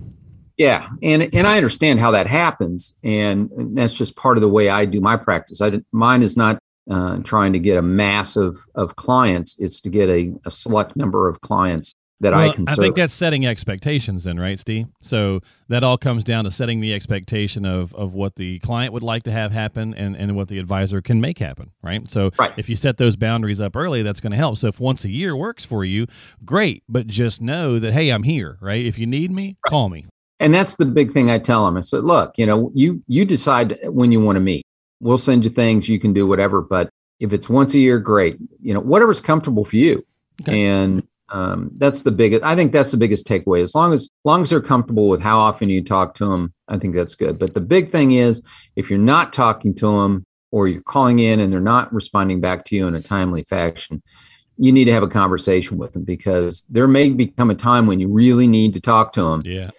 Yeah, 0.56 0.88
and 1.01 1.34
and 1.34 1.48
I 1.48 1.57
understand 1.57 2.00
how 2.00 2.12
that 2.12 2.28
happens, 2.28 2.95
and 3.04 3.50
that's 3.75 3.95
just 3.95 4.16
part 4.16 4.38
of 4.38 4.42
the 4.42 4.50
way 4.50 4.69
I 4.69 4.86
do 4.86 5.01
my 5.01 5.18
practice. 5.18 5.62
I 5.62 5.72
mine 5.92 6.22
is 6.22 6.38
not 6.38 6.60
uh, 6.90 7.18
trying 7.24 7.54
to 7.54 7.60
get 7.60 7.78
a 7.78 7.81
mass 7.81 8.36
of 8.36 8.57
of 8.75 8.95
clients; 8.95 9.60
it's 9.60 9.81
to 9.81 9.90
get 9.90 10.10
a, 10.10 10.31
a 10.45 10.51
select 10.51 10.95
number 10.95 11.28
of 11.28 11.42
clients 11.42 11.93
that 12.24 12.34
I 12.34 12.48
Well, 12.48 12.54
can 12.54 12.66
I 12.68 12.75
think 12.75 12.96
that's 12.96 13.14
setting 13.14 13.46
expectations, 13.46 14.24
then, 14.25 14.40
right, 14.40 14.60
Steve? 14.60 14.88
So 15.02 15.42
that 15.70 15.84
all 15.84 15.98
comes 15.98 16.24
down 16.24 16.46
to 16.46 16.52
setting 16.52 16.81
the 16.81 16.94
expectation 16.94 17.66
of 17.66 17.94
of 17.96 18.14
what 18.14 18.36
the 18.36 18.60
client 18.60 18.94
would 18.94 19.04
like 19.04 19.24
to 19.24 19.31
have 19.31 19.52
happen 19.54 19.94
and 19.94 20.16
and 20.18 20.36
what 20.36 20.47
the 20.50 20.59
advisor 20.59 21.02
can 21.02 21.21
make 21.21 21.40
happen, 21.40 21.71
right? 21.83 22.09
So 22.09 22.31
Right. 22.40 22.54
if 22.57 22.68
you 22.69 22.76
set 22.76 22.97
those 22.97 23.16
boundaries 23.16 23.62
up 23.62 23.76
early, 23.76 24.02
that's 24.04 24.19
going 24.19 24.31
to 24.31 24.38
help. 24.38 24.57
So 24.57 24.68
if 24.68 24.80
once 24.80 25.06
a 25.06 25.09
year 25.12 25.36
works 25.36 25.64
for 25.64 25.86
you, 25.86 26.07
great, 26.44 26.83
but 26.90 27.07
just 27.07 27.42
know 27.42 27.80
that 27.80 27.94
hey, 27.94 28.09
I'm 28.09 28.24
here, 28.24 28.57
right? 28.62 28.86
If 28.86 28.97
you 29.00 29.06
need 29.06 29.31
me, 29.31 29.57
call 29.68 29.90
me. 29.90 30.06
and 30.40 30.54
that's 30.54 30.76
the 30.76 30.86
big 30.86 31.14
thing 31.14 31.30
I 31.31 31.40
tell 31.40 31.66
them. 31.66 31.78
I 31.78 31.81
said, 31.81 32.04
look, 32.04 32.38
you 32.38 32.45
know, 32.45 32.71
you 32.74 33.04
you 33.07 33.26
decide 33.26 33.78
when 33.86 34.12
you 34.12 34.19
want 34.21 34.36
to 34.38 34.42
meet. 34.42 34.64
We'll 35.00 35.18
send 35.18 35.44
you 35.44 35.50
things. 35.52 35.90
You 35.90 36.00
can 36.00 36.14
do 36.14 36.26
whatever, 36.28 36.62
but 36.62 36.90
if 37.19 37.33
it's 37.33 37.50
once 37.50 37.74
a 37.74 37.80
year, 37.80 38.00
great. 38.00 38.38
You 38.59 38.74
know, 38.74 38.80
whatever's 38.80 39.21
comfortable 39.21 39.66
for 39.66 39.76
you. 39.78 40.04
Okay. 40.42 40.66
And 40.66 41.04
um, 41.30 41.71
that's 41.77 42.01
the 42.03 42.11
biggest. 42.11 42.44
I 42.44 42.56
think 42.56 42.73
that's 42.73 42.92
the 42.92 42.97
biggest 42.97 43.25
takeaway. 43.27 43.61
As 43.63 43.73
long 43.75 43.94
as, 43.94 44.03
as 44.03 44.09
long 44.25 44.42
as 44.42 44.49
they're 44.49 44.61
comfortable 44.61 45.09
with 45.09 45.21
how 45.21 45.39
often 45.39 45.69
you 45.69 45.83
talk 45.83 46.13
to 46.15 46.25
them, 46.25 46.53
I 46.68 46.77
think 46.77 46.95
that's 46.95 47.15
good. 47.15 47.39
But 47.39 47.53
the 47.53 47.61
big 47.61 47.92
thing 47.92 48.11
is, 48.11 48.45
if 48.75 48.89
you're 48.89 48.99
not 48.99 49.33
talking 49.33 49.73
to 49.75 49.87
them 50.01 50.25
or 50.51 50.68
you're 50.68 50.81
calling 50.81 51.19
in 51.19 51.39
and 51.39 51.51
they're 51.51 51.59
not 51.59 51.92
responding 51.94 52.42
back 52.42 52.65
to 52.65 52.75
you 52.75 52.87
in 52.87 52.95
a 52.95 53.01
timely 53.01 53.44
fashion, 53.44 54.03
you 54.57 54.71
need 54.71 54.85
to 54.85 54.92
have 54.94 55.01
a 55.03 55.07
conversation 55.07 55.77
with 55.77 55.94
them 55.94 56.03
because 56.03 56.63
there 56.69 56.87
may 56.87 57.09
become 57.09 57.49
a 57.49 57.56
time 57.56 57.87
when 57.87 57.99
you 57.99 58.07
really 58.07 58.47
need 58.47 58.73
to 58.73 58.80
talk 58.80 59.13
to 59.13 59.23
them, 59.23 59.42
Yeah. 59.45 59.71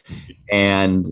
and 0.51 1.07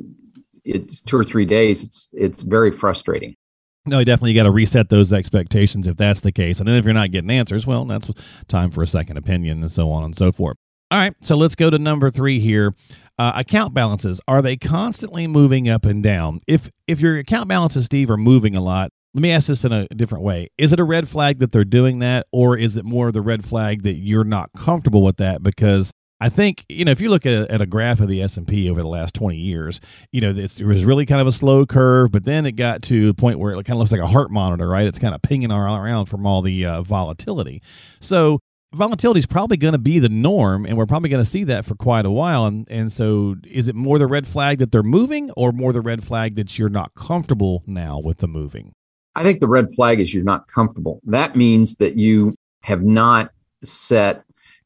it's 0.64 1.00
two 1.00 1.16
or 1.16 1.24
three 1.24 1.44
days. 1.44 1.82
It's 1.84 2.08
it's 2.12 2.42
very 2.42 2.72
frustrating. 2.72 3.36
No, 3.84 3.98
you 3.98 4.04
definitely 4.04 4.34
got 4.34 4.44
to 4.44 4.50
reset 4.50 4.90
those 4.90 5.12
expectations 5.12 5.88
if 5.88 5.96
that's 5.96 6.20
the 6.20 6.30
case. 6.30 6.60
And 6.60 6.68
then 6.68 6.76
if 6.76 6.84
you're 6.84 6.94
not 6.94 7.10
getting 7.10 7.30
answers, 7.30 7.66
well, 7.66 7.84
that's 7.84 8.08
time 8.46 8.70
for 8.70 8.82
a 8.82 8.86
second 8.86 9.16
opinion 9.16 9.62
and 9.62 9.72
so 9.72 9.90
on 9.90 10.04
and 10.04 10.16
so 10.16 10.30
forth. 10.30 10.56
All 10.92 10.98
right, 10.98 11.14
so 11.22 11.36
let's 11.36 11.54
go 11.54 11.70
to 11.70 11.78
number 11.78 12.10
three 12.10 12.38
here. 12.38 12.74
Uh, 13.18 13.32
account 13.34 13.74
balances 13.74 14.20
are 14.28 14.42
they 14.42 14.56
constantly 14.56 15.26
moving 15.26 15.68
up 15.68 15.84
and 15.84 16.02
down? 16.02 16.40
If 16.46 16.70
if 16.86 17.00
your 17.00 17.18
account 17.18 17.48
balances, 17.48 17.86
Steve, 17.86 18.10
are 18.10 18.16
moving 18.16 18.54
a 18.54 18.60
lot, 18.60 18.90
let 19.14 19.22
me 19.22 19.30
ask 19.30 19.46
this 19.46 19.64
in 19.64 19.72
a 19.72 19.88
different 19.88 20.24
way: 20.24 20.48
Is 20.58 20.72
it 20.72 20.78
a 20.80 20.84
red 20.84 21.08
flag 21.08 21.38
that 21.38 21.50
they're 21.50 21.64
doing 21.64 21.98
that, 22.00 22.26
or 22.32 22.56
is 22.56 22.76
it 22.76 22.84
more 22.84 23.10
the 23.10 23.22
red 23.22 23.44
flag 23.44 23.82
that 23.82 23.94
you're 23.94 24.24
not 24.24 24.50
comfortable 24.56 25.02
with 25.02 25.16
that? 25.16 25.42
Because 25.42 25.92
I 26.22 26.28
think 26.28 26.64
you 26.68 26.84
know 26.84 26.92
if 26.92 27.00
you 27.00 27.10
look 27.10 27.26
at 27.26 27.32
a, 27.32 27.52
at 27.52 27.60
a 27.60 27.66
graph 27.66 27.98
of 27.98 28.06
the 28.06 28.22
S 28.22 28.36
and 28.36 28.46
P 28.46 28.70
over 28.70 28.80
the 28.80 28.86
last 28.86 29.12
twenty 29.12 29.38
years, 29.38 29.80
you 30.12 30.20
know 30.20 30.30
it 30.30 30.60
was 30.60 30.84
really 30.84 31.04
kind 31.04 31.20
of 31.20 31.26
a 31.26 31.32
slow 31.32 31.66
curve, 31.66 32.12
but 32.12 32.24
then 32.24 32.46
it 32.46 32.52
got 32.52 32.80
to 32.82 33.08
the 33.08 33.14
point 33.14 33.40
where 33.40 33.50
it 33.50 33.64
kind 33.64 33.70
of 33.70 33.78
looks 33.78 33.90
like 33.90 34.00
a 34.00 34.06
heart 34.06 34.30
monitor, 34.30 34.68
right? 34.68 34.86
It's 34.86 35.00
kind 35.00 35.16
of 35.16 35.22
pinging 35.22 35.50
all 35.50 35.76
around 35.76 36.06
from 36.06 36.24
all 36.24 36.40
the 36.40 36.64
uh, 36.64 36.82
volatility. 36.82 37.60
So 37.98 38.38
volatility 38.72 39.18
is 39.18 39.26
probably 39.26 39.56
going 39.56 39.72
to 39.72 39.78
be 39.78 39.98
the 39.98 40.08
norm, 40.08 40.64
and 40.64 40.78
we're 40.78 40.86
probably 40.86 41.08
going 41.08 41.24
to 41.24 41.28
see 41.28 41.42
that 41.42 41.64
for 41.64 41.74
quite 41.74 42.06
a 42.06 42.10
while. 42.12 42.46
And 42.46 42.68
and 42.70 42.92
so, 42.92 43.34
is 43.44 43.66
it 43.66 43.74
more 43.74 43.98
the 43.98 44.06
red 44.06 44.28
flag 44.28 44.60
that 44.60 44.70
they're 44.70 44.84
moving, 44.84 45.32
or 45.32 45.50
more 45.50 45.72
the 45.72 45.80
red 45.80 46.04
flag 46.04 46.36
that 46.36 46.56
you're 46.56 46.68
not 46.68 46.94
comfortable 46.94 47.64
now 47.66 47.98
with 47.98 48.18
the 48.18 48.28
moving? 48.28 48.74
I 49.16 49.24
think 49.24 49.40
the 49.40 49.48
red 49.48 49.72
flag 49.74 49.98
is 49.98 50.14
you're 50.14 50.22
not 50.22 50.46
comfortable. 50.46 51.00
That 51.02 51.34
means 51.34 51.78
that 51.78 51.96
you 51.96 52.36
have 52.60 52.84
not 52.84 53.32
set 53.64 54.22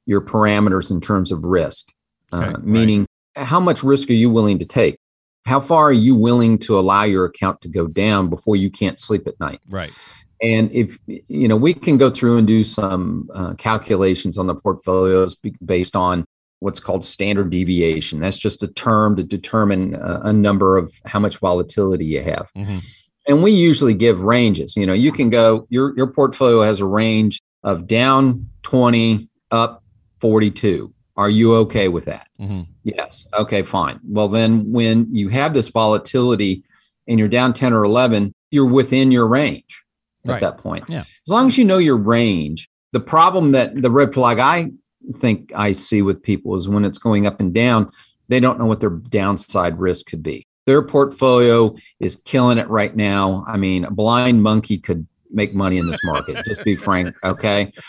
your 0.06 0.20
parameters 0.20 0.90
in 0.90 1.00
terms 1.00 1.30
of 1.32 1.44
risk, 1.44 1.88
uh, 2.32 2.36
Okay, 2.36 2.46
right. 2.48 2.64
meaning 2.64 3.06
how 3.36 3.60
much 3.60 3.82
risk 3.82 4.08
are 4.08 4.14
you 4.14 4.30
willing 4.30 4.58
to 4.58 4.64
take? 4.64 4.96
How 5.44 5.60
far 5.60 5.84
are 5.84 5.92
you 5.92 6.16
willing 6.16 6.58
to 6.60 6.78
allow 6.78 7.04
your 7.04 7.24
account 7.24 7.60
to 7.60 7.68
go 7.68 7.86
down 7.86 8.28
before 8.30 8.56
you 8.56 8.70
can't 8.70 8.98
sleep 8.98 9.26
at 9.28 9.38
night? 9.38 9.60
Right. 9.68 9.92
And 10.42 10.70
if 10.72 10.98
you 11.06 11.48
know, 11.48 11.56
we 11.56 11.72
can 11.72 11.96
go 11.98 12.10
through 12.10 12.36
and 12.38 12.46
do 12.46 12.62
some 12.64 13.28
uh, 13.34 13.54
calculations 13.54 14.36
on 14.38 14.46
the 14.46 14.54
portfolios 14.54 15.34
based 15.64 15.96
on 15.96 16.24
what's 16.60 16.80
called 16.80 17.04
standard 17.04 17.50
deviation. 17.50 18.18
That's 18.20 18.38
just 18.38 18.62
a 18.62 18.68
term 18.68 19.16
to 19.16 19.22
determine 19.22 19.94
uh, 19.94 20.20
a 20.24 20.32
number 20.32 20.76
of 20.78 20.92
how 21.04 21.20
much 21.20 21.38
volatility 21.38 22.06
you 22.06 22.22
have. 22.22 22.50
Mhm. 22.56 22.82
And 23.28 23.42
we 23.42 23.50
usually 23.52 23.94
give 23.94 24.20
ranges. 24.20 24.76
You 24.76 24.86
know, 24.86 24.92
you 24.94 25.10
can 25.12 25.30
go 25.30 25.66
your 25.70 25.94
your 25.96 26.06
portfolio 26.06 26.62
has 26.62 26.80
a 26.80 26.86
range 26.86 27.40
of 27.62 27.86
down 27.86 28.48
20 28.62 29.28
up 29.50 29.82
42. 30.20 30.92
Are 31.16 31.30
you 31.30 31.54
okay 31.56 31.88
with 31.88 32.04
that? 32.06 32.28
Mhm. 32.40 32.66
Yes. 32.84 33.26
Okay, 33.38 33.62
fine. 33.62 34.00
Well, 34.06 34.28
then 34.28 34.70
when 34.70 35.08
you 35.14 35.28
have 35.30 35.54
this 35.54 35.68
volatility 35.68 36.62
and 37.08 37.18
you're 37.18 37.28
down 37.28 37.52
10 37.52 37.72
or 37.72 37.84
11, 37.84 38.34
you're 38.50 38.66
within 38.66 39.10
your 39.10 39.26
range 39.26 39.82
at 40.24 40.32
Right. 40.32 40.40
that 40.40 40.58
point. 40.58 40.84
Yeah. 40.88 41.00
As 41.00 41.28
long 41.28 41.46
as 41.46 41.56
you 41.56 41.64
know 41.64 41.78
your 41.78 41.96
range, 41.96 42.68
the 42.92 43.00
problem 43.00 43.52
that 43.52 43.80
the 43.80 43.90
red 43.90 44.12
flag 44.12 44.38
I 44.38 44.70
think 45.16 45.52
I 45.54 45.72
see 45.72 46.02
with 46.02 46.22
people 46.22 46.56
is 46.56 46.68
when 46.68 46.84
it's 46.84 46.98
going 46.98 47.26
up 47.26 47.40
and 47.40 47.54
down, 47.54 47.90
they 48.28 48.40
don't 48.40 48.58
know 48.58 48.66
what 48.66 48.80
their 48.80 48.90
downside 48.90 49.78
risk 49.78 50.06
could 50.06 50.22
be. 50.22 50.46
Their 50.66 50.82
portfolio 50.82 51.74
is 52.00 52.16
killing 52.24 52.58
it 52.58 52.68
right 52.68 52.94
now. 52.94 53.44
I 53.46 53.56
mean, 53.56 53.84
a 53.84 53.90
blind 53.90 54.42
monkey 54.42 54.78
could 54.78 55.06
make 55.30 55.54
money 55.54 55.78
in 55.78 55.86
this 55.88 56.00
market, 56.04 56.44
just 56.44 56.64
be 56.64 56.76
frank. 56.76 57.14
Okay. 57.24 57.72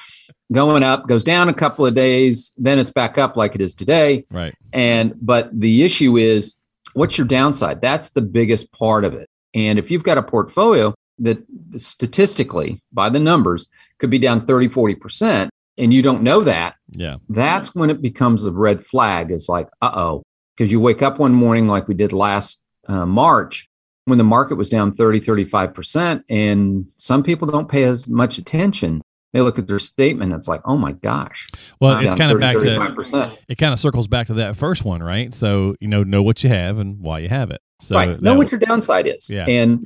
Going 0.53 0.81
up, 0.83 1.07
goes 1.07 1.23
down 1.25 1.49
a 1.49 1.53
couple 1.53 1.85
of 1.85 1.93
days, 1.93 2.53
then 2.57 2.79
it's 2.79 2.89
back 2.89 3.17
up 3.17 3.35
like 3.35 3.53
it 3.53 3.59
is 3.61 3.73
today. 3.73 4.25
Right. 4.31 4.55
And 4.71 5.13
but 5.21 5.49
the 5.57 5.83
issue 5.83 6.15
is 6.17 6.55
what's 6.93 7.17
your 7.17 7.27
downside? 7.27 7.81
That's 7.81 8.11
the 8.11 8.21
biggest 8.21 8.71
part 8.71 9.03
of 9.03 9.13
it. 9.13 9.27
And 9.53 9.77
if 9.77 9.91
you've 9.91 10.03
got 10.03 10.17
a 10.17 10.23
portfolio 10.23 10.93
that 11.19 11.39
statistically 11.75 12.79
by 12.93 13.09
the 13.09 13.19
numbers 13.19 13.67
could 13.97 14.09
be 14.09 14.19
down 14.19 14.39
30, 14.39 14.69
40%, 14.69 15.49
and 15.77 15.93
you 15.93 16.01
don't 16.01 16.21
know 16.23 16.41
that, 16.41 16.75
Yeah. 16.91 17.17
that's 17.29 17.75
when 17.75 17.89
it 17.89 18.01
becomes 18.01 18.45
a 18.45 18.51
red 18.51 18.83
flag. 18.83 19.31
It's 19.31 19.49
like, 19.49 19.67
uh 19.81 19.91
oh, 19.95 20.23
because 20.55 20.71
you 20.71 20.79
wake 20.79 21.01
up 21.01 21.19
one 21.19 21.33
morning 21.33 21.67
like 21.67 21.87
we 21.87 21.93
did 21.93 22.13
last 22.13 22.63
uh, 22.87 23.05
March 23.05 23.67
when 24.05 24.17
the 24.17 24.23
market 24.23 24.55
was 24.55 24.69
down 24.69 24.93
30, 24.93 25.19
35%. 25.19 26.23
And 26.29 26.85
some 26.97 27.21
people 27.23 27.47
don't 27.47 27.67
pay 27.69 27.83
as 27.83 28.07
much 28.07 28.37
attention. 28.37 29.01
They 29.37 29.41
look 29.43 29.59
at 29.59 29.67
their 29.67 29.77
statement. 29.77 30.33
It's 30.33 30.47
like, 30.47 30.61
oh 30.65 30.77
my 30.77 30.93
gosh. 30.93 31.47
Well, 31.79 31.99
it's 31.99 32.15
kind 32.15 32.31
of 32.31 32.39
back 32.39 32.55
to 32.57 32.63
35%. 32.63 33.37
it. 33.47 33.55
Kind 33.59 33.71
of 33.71 33.77
circles 33.79 34.07
back 34.07 34.25
to 34.27 34.33
that 34.33 34.57
first 34.57 34.83
one, 34.83 35.03
right? 35.03 35.31
So 35.31 35.75
you 35.79 35.87
know, 35.87 36.01
know 36.01 36.23
what 36.23 36.43
you 36.43 36.49
have 36.49 36.79
and 36.79 36.99
why 36.99 37.19
you 37.19 37.29
have 37.29 37.51
it. 37.51 37.61
So 37.79 37.95
right. 37.95 38.19
Know 38.19 38.33
what 38.35 38.51
your 38.51 38.57
downside 38.59 39.05
is. 39.05 39.29
Yeah. 39.29 39.45
And 39.47 39.85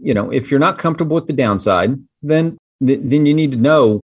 you 0.00 0.14
know, 0.14 0.30
if 0.32 0.50
you're 0.50 0.58
not 0.58 0.78
comfortable 0.78 1.16
with 1.16 1.26
the 1.26 1.34
downside, 1.34 1.96
then 2.22 2.56
th- 2.82 3.00
then 3.02 3.26
you 3.26 3.34
need 3.34 3.52
to 3.52 3.58
know 3.58 4.00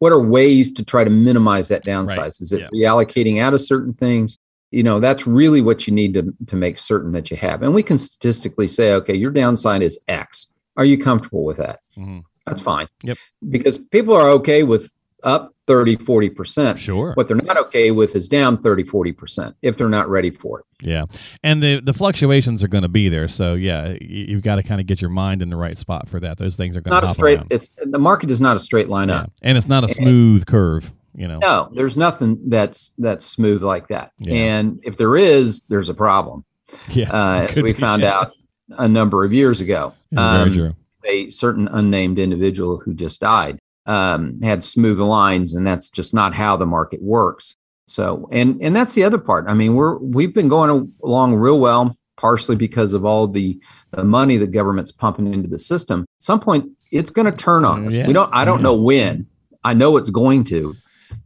what 0.00 0.10
are 0.10 0.20
ways 0.20 0.72
to 0.72 0.84
try 0.84 1.04
to 1.04 1.10
minimize 1.10 1.68
that 1.68 1.84
downside. 1.84 2.26
Is 2.40 2.50
it 2.50 2.60
Yeah. 2.60 2.68
reallocating 2.74 3.40
out 3.40 3.54
of 3.54 3.60
certain 3.60 3.92
things? 3.94 4.36
You 4.72 4.82
know, 4.82 4.98
that's 4.98 5.28
really 5.28 5.60
what 5.60 5.86
you 5.86 5.94
need 5.94 6.14
to 6.14 6.34
to 6.46 6.56
make 6.56 6.78
certain 6.78 7.12
that 7.12 7.30
you 7.30 7.36
have. 7.36 7.62
And 7.62 7.72
we 7.72 7.84
can 7.84 7.98
statistically 7.98 8.66
say, 8.66 8.92
okay, 8.94 9.14
your 9.14 9.30
downside 9.30 9.82
is 9.82 10.00
X. 10.08 10.48
Are 10.76 10.84
you 10.84 10.98
comfortable 10.98 11.44
with 11.44 11.58
that? 11.58 11.78
Mhm. 11.96 12.24
That's 12.46 12.60
fine. 12.60 12.88
Yep. 13.02 13.16
Because 13.48 13.78
people 13.78 14.14
are 14.14 14.28
okay 14.30 14.62
with 14.64 14.92
up 15.22 15.54
30, 15.66 15.96
40%. 15.96 16.76
Sure. 16.76 17.12
What 17.14 17.26
they're 17.26 17.36
not 17.38 17.56
okay 17.56 17.90
with 17.90 18.14
is 18.14 18.28
down 18.28 18.58
30, 18.58 18.84
40% 18.84 19.54
if 19.62 19.78
they're 19.78 19.88
not 19.88 20.08
ready 20.10 20.30
for 20.30 20.60
it. 20.60 20.66
Yeah, 20.82 21.04
and 21.42 21.62
the 21.62 21.80
the 21.80 21.94
fluctuations 21.94 22.62
are 22.62 22.68
going 22.68 22.82
to 22.82 22.88
be 22.90 23.08
there. 23.08 23.26
So 23.28 23.54
yeah, 23.54 23.94
you've 24.02 24.42
got 24.42 24.56
to 24.56 24.62
kind 24.62 24.82
of 24.82 24.86
get 24.86 25.00
your 25.00 25.08
mind 25.08 25.40
in 25.40 25.48
the 25.48 25.56
right 25.56 25.78
spot 25.78 26.10
for 26.10 26.20
that. 26.20 26.36
Those 26.36 26.56
things 26.56 26.76
are 26.76 26.82
going 26.82 26.92
Not 26.92 27.04
to 27.04 27.06
a 27.06 27.14
straight, 27.14 27.38
around. 27.38 27.46
it's 27.52 27.70
the 27.80 27.98
market 27.98 28.30
is 28.30 28.42
not 28.42 28.56
a 28.56 28.60
straight 28.60 28.90
line 28.90 29.08
Yeah. 29.08 29.20
up. 29.20 29.32
and 29.40 29.56
it's 29.56 29.66
not 29.68 29.82
a 29.84 29.88
smooth 29.88 30.44
curve. 30.44 30.92
You 31.14 31.28
know. 31.28 31.38
No, 31.38 31.70
there's 31.72 31.96
nothing 31.96 32.38
that's 32.50 32.92
that's 32.98 33.24
smooth 33.24 33.62
like 33.62 33.88
that. 33.88 34.12
Yeah. 34.18 34.34
And 34.34 34.80
if 34.82 34.98
there 34.98 35.16
is, 35.16 35.62
there's 35.70 35.88
a 35.88 35.94
problem. 35.94 36.44
Yeah, 36.90 37.10
Uh, 37.10 37.46
as 37.48 37.56
we 37.56 37.62
be. 37.62 37.72
found 37.72 38.04
out 38.04 38.32
a 38.76 38.88
number 38.88 39.24
of 39.24 39.32
years 39.32 39.62
ago. 39.62 39.94
Yeah, 40.10 40.36
very 40.38 40.50
Um, 40.50 40.56
true. 40.56 40.72
A 41.06 41.30
certain 41.30 41.68
unnamed 41.68 42.18
individual 42.18 42.80
who 42.80 42.94
just 42.94 43.20
died 43.20 43.58
um, 43.86 44.40
had 44.42 44.64
smooth 44.64 45.00
lines, 45.00 45.54
and 45.54 45.66
that's 45.66 45.90
just 45.90 46.14
not 46.14 46.34
how 46.34 46.56
the 46.56 46.66
market 46.66 47.02
works. 47.02 47.56
So, 47.86 48.28
and 48.32 48.60
and 48.62 48.74
that's 48.74 48.94
the 48.94 49.04
other 49.04 49.18
part. 49.18 49.44
I 49.48 49.54
mean, 49.54 49.74
we're 49.74 49.98
we've 49.98 50.34
been 50.34 50.48
going 50.48 50.92
along 51.02 51.34
real 51.34 51.60
well, 51.60 51.94
partially 52.16 52.56
because 52.56 52.94
of 52.94 53.04
all 53.04 53.28
the, 53.28 53.60
the 53.90 54.04
money 54.04 54.38
the 54.38 54.46
government's 54.46 54.90
pumping 54.90 55.32
into 55.32 55.48
the 55.48 55.58
system. 55.58 56.00
At 56.02 56.22
some 56.22 56.40
point, 56.40 56.70
it's 56.90 57.10
going 57.10 57.30
to 57.30 57.36
turn 57.36 57.64
on 57.64 57.86
us. 57.86 57.94
Yeah. 57.94 58.06
We 58.06 58.14
don't. 58.14 58.30
I 58.32 58.44
don't 58.44 58.60
Yeah. 58.60 58.64
know 58.64 58.74
when. 58.76 59.26
I 59.64 59.74
know 59.74 59.96
it's 59.96 60.10
going 60.10 60.44
to, 60.44 60.74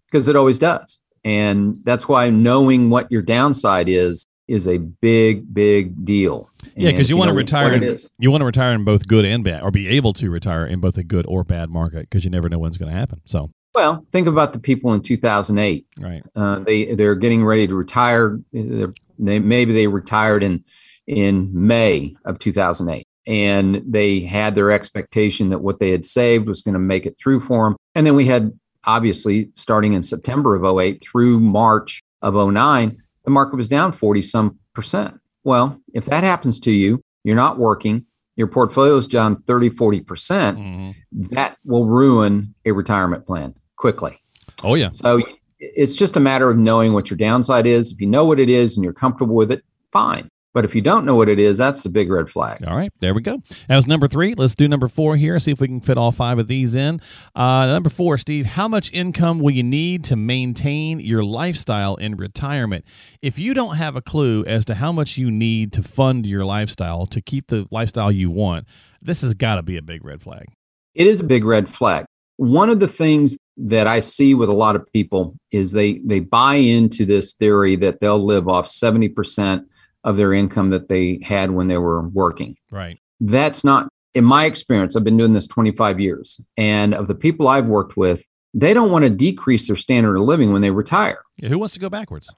because 0.06 0.28
it 0.28 0.36
always 0.36 0.58
does. 0.58 1.00
And 1.24 1.80
that's 1.84 2.08
why 2.08 2.30
knowing 2.30 2.88
what 2.90 3.10
your 3.10 3.22
downside 3.22 3.88
is 3.88 4.26
is 4.48 4.66
a 4.66 4.78
big, 4.78 5.52
big 5.52 6.04
deal. 6.04 6.50
Yeah, 6.74 6.90
because 6.90 7.06
if 7.06 7.10
you 7.10 7.16
want 7.16 7.28
to 7.28 7.34
retire. 7.34 7.72
In, 7.72 7.98
you 8.18 8.30
want 8.30 8.40
to 8.40 8.46
retire 8.46 8.72
in 8.72 8.84
both 8.84 9.06
good 9.06 9.24
and 9.24 9.44
bad, 9.44 9.62
or 9.62 9.70
be 9.70 9.88
able 9.88 10.12
to 10.14 10.30
retire 10.30 10.66
in 10.66 10.80
both 10.80 10.96
a 10.96 11.04
good 11.04 11.26
or 11.28 11.44
bad 11.44 11.70
market, 11.70 12.08
because 12.08 12.24
you 12.24 12.30
never 12.30 12.48
know 12.48 12.58
when's 12.58 12.78
going 12.78 12.90
to 12.90 12.96
happen. 12.98 13.20
So, 13.26 13.50
Well, 13.74 14.04
think 14.10 14.26
about 14.26 14.52
the 14.54 14.58
people 14.58 14.92
in 14.94 15.02
2008. 15.02 15.86
right, 15.98 16.22
Uh, 16.34 16.60
they 16.60 16.94
they're 16.94 17.14
getting 17.14 17.44
ready 17.44 17.66
to 17.68 17.74
retire. 17.74 18.40
They're- 18.52 18.94
They 19.20 19.38
maybe 19.40 19.72
they 19.72 19.86
retired 19.88 20.42
in 20.44 20.62
in 21.08 21.50
May 21.52 22.14
of 22.24 22.38
2008, 22.38 23.04
and 23.26 23.82
they 23.86 24.20
had 24.20 24.54
their 24.54 24.70
expectation 24.70 25.48
that 25.48 25.58
what 25.60 25.78
they 25.80 25.90
had 25.90 26.04
saved 26.04 26.46
was 26.46 26.60
going 26.62 26.74
to 26.74 26.78
make 26.78 27.04
it 27.06 27.16
through 27.20 27.40
for 27.40 27.64
them. 27.66 27.76
And 27.94 28.06
then 28.06 28.14
we 28.14 28.26
had 28.26 28.52
obviously 28.86 29.48
starting 29.54 29.92
in 29.94 30.02
September 30.02 30.54
of 30.54 30.64
08 30.64 31.02
through 31.02 31.40
March 31.40 32.02
of 32.22 32.34
09, 32.36 32.98
the 33.28 33.32
market 33.34 33.56
was 33.56 33.68
down 33.68 33.92
40 33.92 34.22
some 34.22 34.58
percent. 34.72 35.20
Well, 35.44 35.78
if 35.92 36.06
that 36.06 36.24
happens 36.24 36.58
to 36.60 36.70
you, 36.70 37.02
you're 37.24 37.36
not 37.36 37.58
working, 37.58 38.06
your 38.36 38.46
portfolio 38.46 38.96
is 38.96 39.06
down 39.06 39.36
30, 39.36 39.68
40 39.68 40.00
percent. 40.00 40.58
Mhm. 40.58 40.94
That 41.32 41.58
will 41.62 41.84
ruin 41.86 42.54
a 42.64 42.72
retirement 42.72 43.26
plan 43.26 43.54
quickly. 43.76 44.18
oh 44.64 44.74
yeah, 44.76 44.88
So 44.92 45.20
it's 45.60 45.94
just 45.94 46.16
a 46.16 46.20
matter 46.20 46.48
of 46.50 46.56
knowing 46.56 46.94
what 46.94 47.10
your 47.10 47.18
downside 47.18 47.66
is. 47.66 47.92
If 47.92 48.00
you 48.00 48.06
know 48.06 48.24
what 48.24 48.40
it 48.40 48.48
is 48.48 48.76
and 48.76 48.82
you're 48.82 48.94
comfortable 48.94 49.34
with 49.36 49.50
it, 49.52 49.62
fine. 49.92 50.30
But 50.54 50.64
if 50.64 50.74
you 50.74 50.80
don't 50.80 51.04
know 51.04 51.14
what 51.14 51.28
it 51.28 51.38
is, 51.38 51.58
that's 51.58 51.82
the 51.82 51.90
big 51.90 52.10
red 52.10 52.28
flag. 52.28 52.66
All 52.66 52.76
right, 52.76 52.92
there 53.00 53.12
we 53.12 53.20
go. 53.20 53.42
That 53.68 53.76
was 53.76 53.86
number 53.86 54.08
three. 54.08 54.34
Let's 54.34 54.54
do 54.54 54.66
number 54.66 54.88
four 54.88 55.16
here. 55.16 55.38
See 55.38 55.50
if 55.50 55.60
we 55.60 55.68
can 55.68 55.80
fit 55.80 55.98
all 55.98 56.10
five 56.10 56.38
of 56.38 56.48
these 56.48 56.74
in. 56.74 57.00
Uh, 57.34 57.66
number 57.66 57.90
four, 57.90 58.16
Steve. 58.16 58.46
How 58.46 58.66
much 58.66 58.90
income 58.92 59.40
will 59.40 59.50
you 59.50 59.62
need 59.62 60.04
to 60.04 60.16
maintain 60.16 61.00
your 61.00 61.22
lifestyle 61.22 61.96
in 61.96 62.16
retirement? 62.16 62.84
If 63.20 63.38
you 63.38 63.52
don't 63.52 63.76
have 63.76 63.94
a 63.94 64.00
clue 64.00 64.44
as 64.46 64.64
to 64.66 64.76
how 64.76 64.90
much 64.90 65.18
you 65.18 65.30
need 65.30 65.72
to 65.74 65.82
fund 65.82 66.26
your 66.26 66.44
lifestyle 66.44 67.06
to 67.06 67.20
keep 67.20 67.48
the 67.48 67.66
lifestyle 67.70 68.10
you 68.10 68.30
want, 68.30 68.66
this 69.02 69.20
has 69.20 69.34
got 69.34 69.56
to 69.56 69.62
be 69.62 69.76
a 69.76 69.82
big 69.82 70.04
red 70.04 70.22
flag. 70.22 70.46
It 70.94 71.06
is 71.06 71.20
a 71.20 71.24
big 71.24 71.44
red 71.44 71.68
flag. 71.68 72.06
One 72.36 72.70
of 72.70 72.80
the 72.80 72.88
things 72.88 73.36
that 73.58 73.86
I 73.86 74.00
see 74.00 74.32
with 74.32 74.48
a 74.48 74.54
lot 74.54 74.76
of 74.76 74.90
people 74.92 75.36
is 75.52 75.72
they 75.72 75.98
they 76.04 76.20
buy 76.20 76.54
into 76.54 77.04
this 77.04 77.34
theory 77.34 77.76
that 77.76 78.00
they'll 78.00 78.24
live 78.24 78.48
off 78.48 78.66
70% 78.66 79.64
of 80.04 80.16
their 80.16 80.32
income 80.32 80.70
that 80.70 80.88
they 80.88 81.20
had 81.22 81.50
when 81.50 81.68
they 81.68 81.78
were 81.78 82.08
working. 82.08 82.56
Right. 82.70 82.98
That's 83.20 83.64
not 83.64 83.88
in 84.14 84.24
my 84.24 84.44
experience. 84.46 84.96
I've 84.96 85.04
been 85.04 85.16
doing 85.16 85.34
this 85.34 85.46
25 85.46 86.00
years 86.00 86.40
and 86.56 86.94
of 86.94 87.08
the 87.08 87.14
people 87.14 87.48
I've 87.48 87.66
worked 87.66 87.96
with, 87.96 88.24
they 88.54 88.72
don't 88.72 88.90
want 88.90 89.04
to 89.04 89.10
decrease 89.10 89.66
their 89.66 89.76
standard 89.76 90.16
of 90.16 90.22
living 90.22 90.52
when 90.52 90.62
they 90.62 90.70
retire. 90.70 91.18
Yeah, 91.36 91.50
who 91.50 91.58
wants 91.58 91.74
to 91.74 91.80
go 91.80 91.90
backwards? 91.90 92.28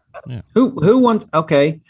Who 0.54 0.70
who 0.70 0.98
wants 0.98 1.24
okay? 1.32 1.80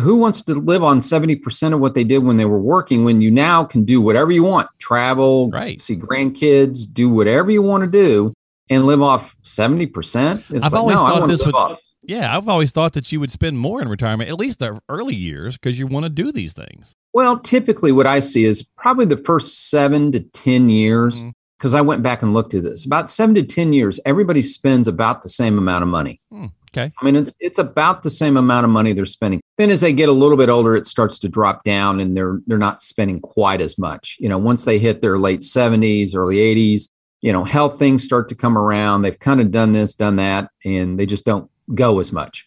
Who 0.00 0.16
wants 0.18 0.42
to 0.44 0.54
live 0.54 0.82
on 0.84 1.00
seventy 1.00 1.36
percent 1.36 1.72
of 1.72 1.80
what 1.80 1.94
they 1.94 2.04
did 2.04 2.18
when 2.18 2.36
they 2.36 2.44
were 2.44 2.60
working? 2.60 3.04
When 3.04 3.22
you 3.22 3.30
now 3.30 3.64
can 3.64 3.84
do 3.84 4.00
whatever 4.02 4.30
you 4.30 4.42
want, 4.44 4.68
travel, 4.78 5.48
Right. 5.50 5.80
see 5.80 5.96
grandkids, 5.96 6.80
do 6.92 7.08
whatever 7.08 7.50
you 7.50 7.62
want 7.62 7.82
to 7.82 7.88
do, 7.90 8.34
and 8.68 8.84
live 8.86 9.00
off 9.02 9.34
seventy 9.42 9.86
percent. 9.86 10.44
I've 10.62 10.74
always 10.74 10.96
thought 10.96 11.26
this 11.26 11.44
would- 11.44 11.54
off. 11.54 11.80
Yeah, 12.02 12.36
I've 12.36 12.48
always 12.48 12.72
thought 12.72 12.94
that 12.94 13.12
you 13.12 13.20
would 13.20 13.30
spend 13.30 13.58
more 13.58 13.80
in 13.80 13.88
retirement, 13.88 14.28
at 14.28 14.38
least 14.38 14.58
the 14.58 14.80
early 14.88 15.14
years, 15.14 15.56
because 15.56 15.78
you 15.78 15.86
want 15.86 16.04
to 16.04 16.10
do 16.10 16.32
these 16.32 16.52
things. 16.52 16.94
Well, 17.12 17.38
typically, 17.38 17.92
what 17.92 18.06
I 18.06 18.20
see 18.20 18.44
is 18.44 18.68
probably 18.76 19.06
the 19.06 19.16
first 19.16 19.70
seven 19.70 20.10
to 20.12 20.20
ten 20.20 20.68
years 20.68 21.24
because 21.62 21.74
I 21.74 21.80
went 21.80 22.02
back 22.02 22.22
and 22.22 22.34
looked 22.34 22.54
at 22.54 22.64
this. 22.64 22.84
About 22.84 23.08
seven 23.08 23.36
to 23.36 23.44
10 23.44 23.72
years, 23.72 24.00
everybody 24.04 24.42
spends 24.42 24.88
about 24.88 25.22
the 25.22 25.28
same 25.28 25.58
amount 25.58 25.82
of 25.84 25.88
money. 25.88 26.20
Hmm, 26.32 26.46
okay. 26.74 26.90
I 27.00 27.04
mean, 27.04 27.14
it's 27.14 27.32
it's 27.38 27.58
about 27.58 28.02
the 28.02 28.10
same 28.10 28.36
amount 28.36 28.64
of 28.64 28.70
money 28.70 28.92
they're 28.92 29.06
spending. 29.06 29.40
Then 29.58 29.70
as 29.70 29.80
they 29.80 29.92
get 29.92 30.08
a 30.08 30.12
little 30.12 30.36
bit 30.36 30.48
older, 30.48 30.74
it 30.74 30.86
starts 30.86 31.20
to 31.20 31.28
drop 31.28 31.62
down 31.62 32.00
and 32.00 32.16
they're 32.16 32.40
they're 32.48 32.58
not 32.58 32.82
spending 32.82 33.20
quite 33.20 33.60
as 33.60 33.78
much. 33.78 34.16
You 34.18 34.28
know, 34.28 34.38
once 34.38 34.64
they 34.64 34.80
hit 34.80 35.02
their 35.02 35.18
late 35.18 35.42
70s, 35.42 36.16
early 36.16 36.38
80s, 36.38 36.90
you 37.20 37.32
know, 37.32 37.44
health 37.44 37.78
things 37.78 38.02
start 38.02 38.26
to 38.28 38.34
come 38.34 38.58
around. 38.58 39.02
They've 39.02 39.18
kind 39.18 39.40
of 39.40 39.52
done 39.52 39.70
this, 39.70 39.94
done 39.94 40.16
that, 40.16 40.50
and 40.64 40.98
they 40.98 41.06
just 41.06 41.24
don't 41.24 41.48
go 41.74 42.00
as 42.00 42.12
much. 42.12 42.46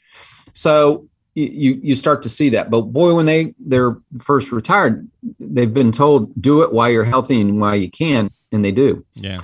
So 0.54 1.08
you 1.36 1.80
you 1.84 1.96
start 1.96 2.24
to 2.24 2.30
see 2.30 2.50
that. 2.50 2.72
But 2.72 2.82
boy, 2.82 3.14
when 3.14 3.26
they 3.26 3.54
they're 3.60 3.98
first 4.20 4.52
retired, 4.52 5.08
they've 5.40 5.74
been 5.74 5.92
told 5.92 6.34
do 6.42 6.62
it 6.62 6.74
while 6.74 6.90
you're 6.90 7.04
healthy 7.04 7.40
and 7.42 7.60
while 7.60 7.76
you 7.76 7.92
can, 7.92 8.32
and 8.52 8.64
they 8.64 8.72
do. 8.72 9.06
Yeah. 9.16 9.42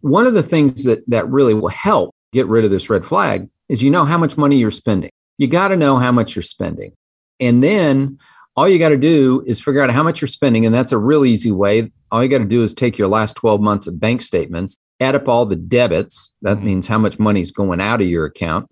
One 0.00 0.26
of 0.26 0.34
the 0.34 0.42
things 0.42 0.84
that 0.84 1.08
that 1.08 1.28
really 1.28 1.54
will 1.54 1.68
help 1.68 2.14
get 2.32 2.46
rid 2.46 2.64
of 2.64 2.70
this 2.70 2.88
red 2.88 3.04
flag 3.04 3.48
is 3.68 3.82
you 3.82 3.90
know 3.90 4.04
how 4.04 4.18
much 4.18 4.36
money 4.36 4.56
you're 4.56 4.70
spending. 4.70 5.10
You 5.36 5.46
got 5.46 5.68
to 5.68 5.76
know 5.76 5.96
how 5.96 6.12
much 6.12 6.34
you're 6.34 6.42
spending, 6.42 6.94
and 7.38 7.62
then 7.62 8.18
all 8.56 8.68
you 8.68 8.78
got 8.78 8.88
to 8.88 8.96
do 8.96 9.44
is 9.46 9.60
figure 9.60 9.82
out 9.82 9.90
how 9.90 10.02
much 10.02 10.20
you're 10.20 10.28
spending, 10.28 10.66
and 10.66 10.74
that's 10.74 10.92
a 10.92 10.98
real 10.98 11.24
easy 11.24 11.52
way. 11.52 11.92
All 12.10 12.22
you 12.22 12.28
got 12.28 12.38
to 12.38 12.44
do 12.44 12.62
is 12.64 12.74
take 12.74 12.98
your 12.98 13.06
last 13.06 13.36
12 13.36 13.60
months 13.60 13.86
of 13.86 14.00
bank 14.00 14.22
statements, 14.22 14.76
add 14.98 15.14
up 15.14 15.28
all 15.28 15.46
the 15.46 15.54
debits. 15.54 16.32
That 16.42 16.56
mm-hmm. 16.56 16.66
means 16.66 16.88
how 16.88 16.98
much 16.98 17.20
money 17.20 17.40
is 17.40 17.52
going 17.52 17.80
out 17.80 18.00
of 18.00 18.08
your 18.08 18.24
account 18.24 18.68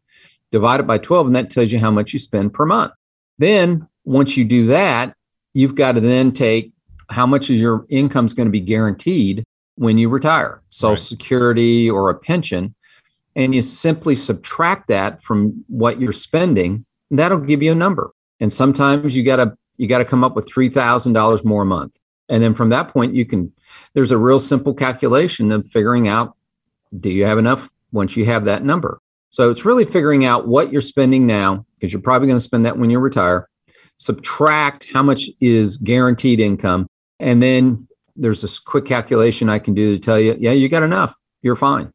divide 0.50 0.80
it 0.80 0.86
by 0.86 0.98
12, 0.98 1.28
and 1.28 1.36
that 1.36 1.50
tells 1.50 1.72
you 1.72 1.78
how 1.78 1.90
much 1.90 2.12
you 2.12 2.18
spend 2.18 2.54
per 2.54 2.66
month. 2.66 2.92
Then 3.38 3.88
once 4.04 4.36
you 4.36 4.44
do 4.44 4.66
that, 4.66 5.14
you've 5.54 5.74
got 5.74 5.92
to 5.92 6.00
then 6.00 6.32
take 6.32 6.72
how 7.10 7.26
much 7.26 7.50
of 7.50 7.56
your 7.56 7.86
income 7.88 8.26
is 8.26 8.34
going 8.34 8.46
to 8.46 8.52
be 8.52 8.60
guaranteed 8.60 9.44
when 9.76 9.98
you 9.98 10.08
retire, 10.08 10.62
Social 10.70 10.92
right. 10.92 10.98
Security 11.00 11.90
or 11.90 12.10
a 12.10 12.14
pension, 12.14 12.74
and 13.34 13.54
you 13.54 13.62
simply 13.62 14.16
subtract 14.16 14.88
that 14.88 15.22
from 15.22 15.64
what 15.68 16.00
you're 16.00 16.12
spending. 16.12 16.84
That'll 17.10 17.38
give 17.38 17.62
you 17.62 17.72
a 17.72 17.76
number. 17.76 18.12
And 18.40 18.52
sometimes 18.52 19.14
you 19.14 19.22
got 19.22 19.36
to 19.36 19.56
you 19.76 19.86
got 19.86 19.98
to 19.98 20.04
come 20.04 20.24
up 20.24 20.34
with 20.34 20.48
three 20.48 20.68
thousand 20.68 21.12
dollars 21.12 21.44
more 21.44 21.62
a 21.62 21.66
month, 21.66 21.98
and 22.28 22.42
then 22.42 22.54
from 22.54 22.70
that 22.70 22.88
point 22.88 23.14
you 23.14 23.24
can. 23.24 23.52
There's 23.94 24.10
a 24.10 24.18
real 24.18 24.40
simple 24.40 24.74
calculation 24.74 25.50
of 25.52 25.66
figuring 25.66 26.08
out 26.08 26.36
do 26.96 27.10
you 27.10 27.24
have 27.24 27.38
enough 27.38 27.70
once 27.92 28.16
you 28.16 28.24
have 28.26 28.44
that 28.44 28.62
number. 28.62 29.00
So 29.30 29.50
it's 29.50 29.64
really 29.64 29.84
figuring 29.84 30.24
out 30.24 30.48
what 30.48 30.72
you're 30.72 30.80
spending 30.80 31.26
now, 31.26 31.66
because 31.74 31.92
you're 31.92 32.02
probably 32.02 32.28
going 32.28 32.38
to 32.38 32.40
spend 32.40 32.64
that 32.66 32.78
when 32.78 32.90
you 32.90 32.98
retire, 32.98 33.48
subtract 33.98 34.92
how 34.92 35.02
much 35.02 35.28
is 35.40 35.76
guaranteed 35.78 36.40
income. 36.40 36.86
And 37.20 37.42
then 37.42 37.86
there's 38.14 38.42
this 38.42 38.58
quick 38.58 38.86
calculation 38.86 39.48
I 39.48 39.58
can 39.58 39.74
do 39.74 39.94
to 39.94 40.00
tell 40.00 40.18
you, 40.18 40.36
yeah, 40.38 40.52
you 40.52 40.68
got 40.68 40.82
enough. 40.82 41.14
You're 41.42 41.56
fine. 41.56 41.92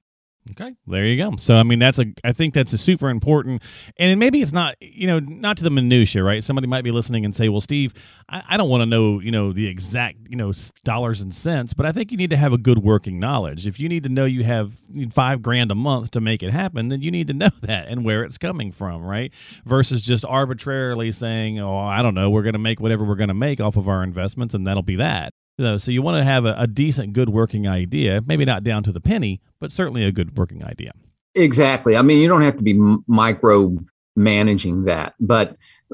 Okay, 0.49 0.73
there 0.87 1.05
you 1.05 1.17
go. 1.17 1.35
So 1.37 1.55
I 1.55 1.63
mean, 1.63 1.77
that's 1.77 1.99
a 1.99 2.05
I 2.23 2.31
think 2.31 2.55
that's 2.55 2.73
a 2.73 2.77
super 2.77 3.09
important, 3.09 3.61
and 3.97 4.19
maybe 4.19 4.41
it's 4.41 4.51
not 4.51 4.75
you 4.81 5.05
know 5.05 5.19
not 5.19 5.55
to 5.57 5.63
the 5.63 5.69
minutia, 5.69 6.23
right? 6.23 6.43
Somebody 6.43 6.65
might 6.65 6.83
be 6.83 6.89
listening 6.89 7.25
and 7.25 7.35
say, 7.35 7.47
"Well, 7.47 7.61
Steve, 7.61 7.93
I, 8.27 8.41
I 8.49 8.57
don't 8.57 8.67
want 8.67 8.81
to 8.81 8.87
know 8.87 9.19
you 9.19 9.29
know 9.29 9.53
the 9.53 9.67
exact 9.67 10.17
you 10.27 10.35
know 10.35 10.51
dollars 10.83 11.21
and 11.21 11.33
cents, 11.33 11.75
but 11.75 11.85
I 11.85 11.91
think 11.91 12.11
you 12.11 12.17
need 12.17 12.31
to 12.31 12.37
have 12.37 12.53
a 12.53 12.57
good 12.57 12.79
working 12.79 13.19
knowledge. 13.19 13.67
If 13.67 13.79
you 13.79 13.87
need 13.87 14.01
to 14.03 14.09
know 14.09 14.25
you 14.25 14.43
have 14.43 14.81
five 15.11 15.43
grand 15.43 15.69
a 15.69 15.75
month 15.75 16.09
to 16.11 16.21
make 16.21 16.41
it 16.41 16.49
happen, 16.49 16.87
then 16.87 17.01
you 17.01 17.11
need 17.11 17.27
to 17.27 17.33
know 17.35 17.51
that 17.61 17.87
and 17.87 18.03
where 18.03 18.23
it's 18.23 18.39
coming 18.39 18.71
from, 18.71 19.03
right? 19.03 19.31
Versus 19.63 20.01
just 20.01 20.25
arbitrarily 20.25 21.11
saying, 21.11 21.59
"Oh, 21.59 21.77
I 21.77 22.01
don't 22.01 22.15
know, 22.15 22.31
we're 22.31 22.43
going 22.43 22.53
to 22.53 22.59
make 22.59 22.79
whatever 22.79 23.05
we're 23.05 23.15
going 23.15 23.27
to 23.27 23.35
make 23.35 23.61
off 23.61 23.77
of 23.77 23.87
our 23.87 24.03
investments, 24.03 24.55
and 24.55 24.65
that'll 24.65 24.81
be 24.81 24.95
that." 24.95 25.33
So, 25.59 25.77
so 25.77 25.91
you 25.91 26.01
want 26.01 26.17
to 26.17 26.23
have 26.23 26.45
a, 26.45 26.55
a 26.57 26.67
decent, 26.67 27.13
good 27.13 27.29
working 27.29 27.67
idea, 27.67 28.21
maybe 28.25 28.45
not 28.45 28.63
down 28.63 28.83
to 28.83 28.91
the 28.91 29.01
penny, 29.01 29.41
but 29.59 29.71
certainly 29.71 30.03
a 30.03 30.11
good 30.11 30.37
working 30.37 30.63
idea. 30.63 30.93
Exactly. 31.35 31.95
I 31.95 32.01
mean, 32.01 32.19
you 32.19 32.27
don't 32.27 32.41
have 32.41 32.57
to 32.57 32.63
be 32.63 32.79
micro 33.07 33.77
managing 34.15 34.83
that, 34.85 35.13
but 35.19 35.55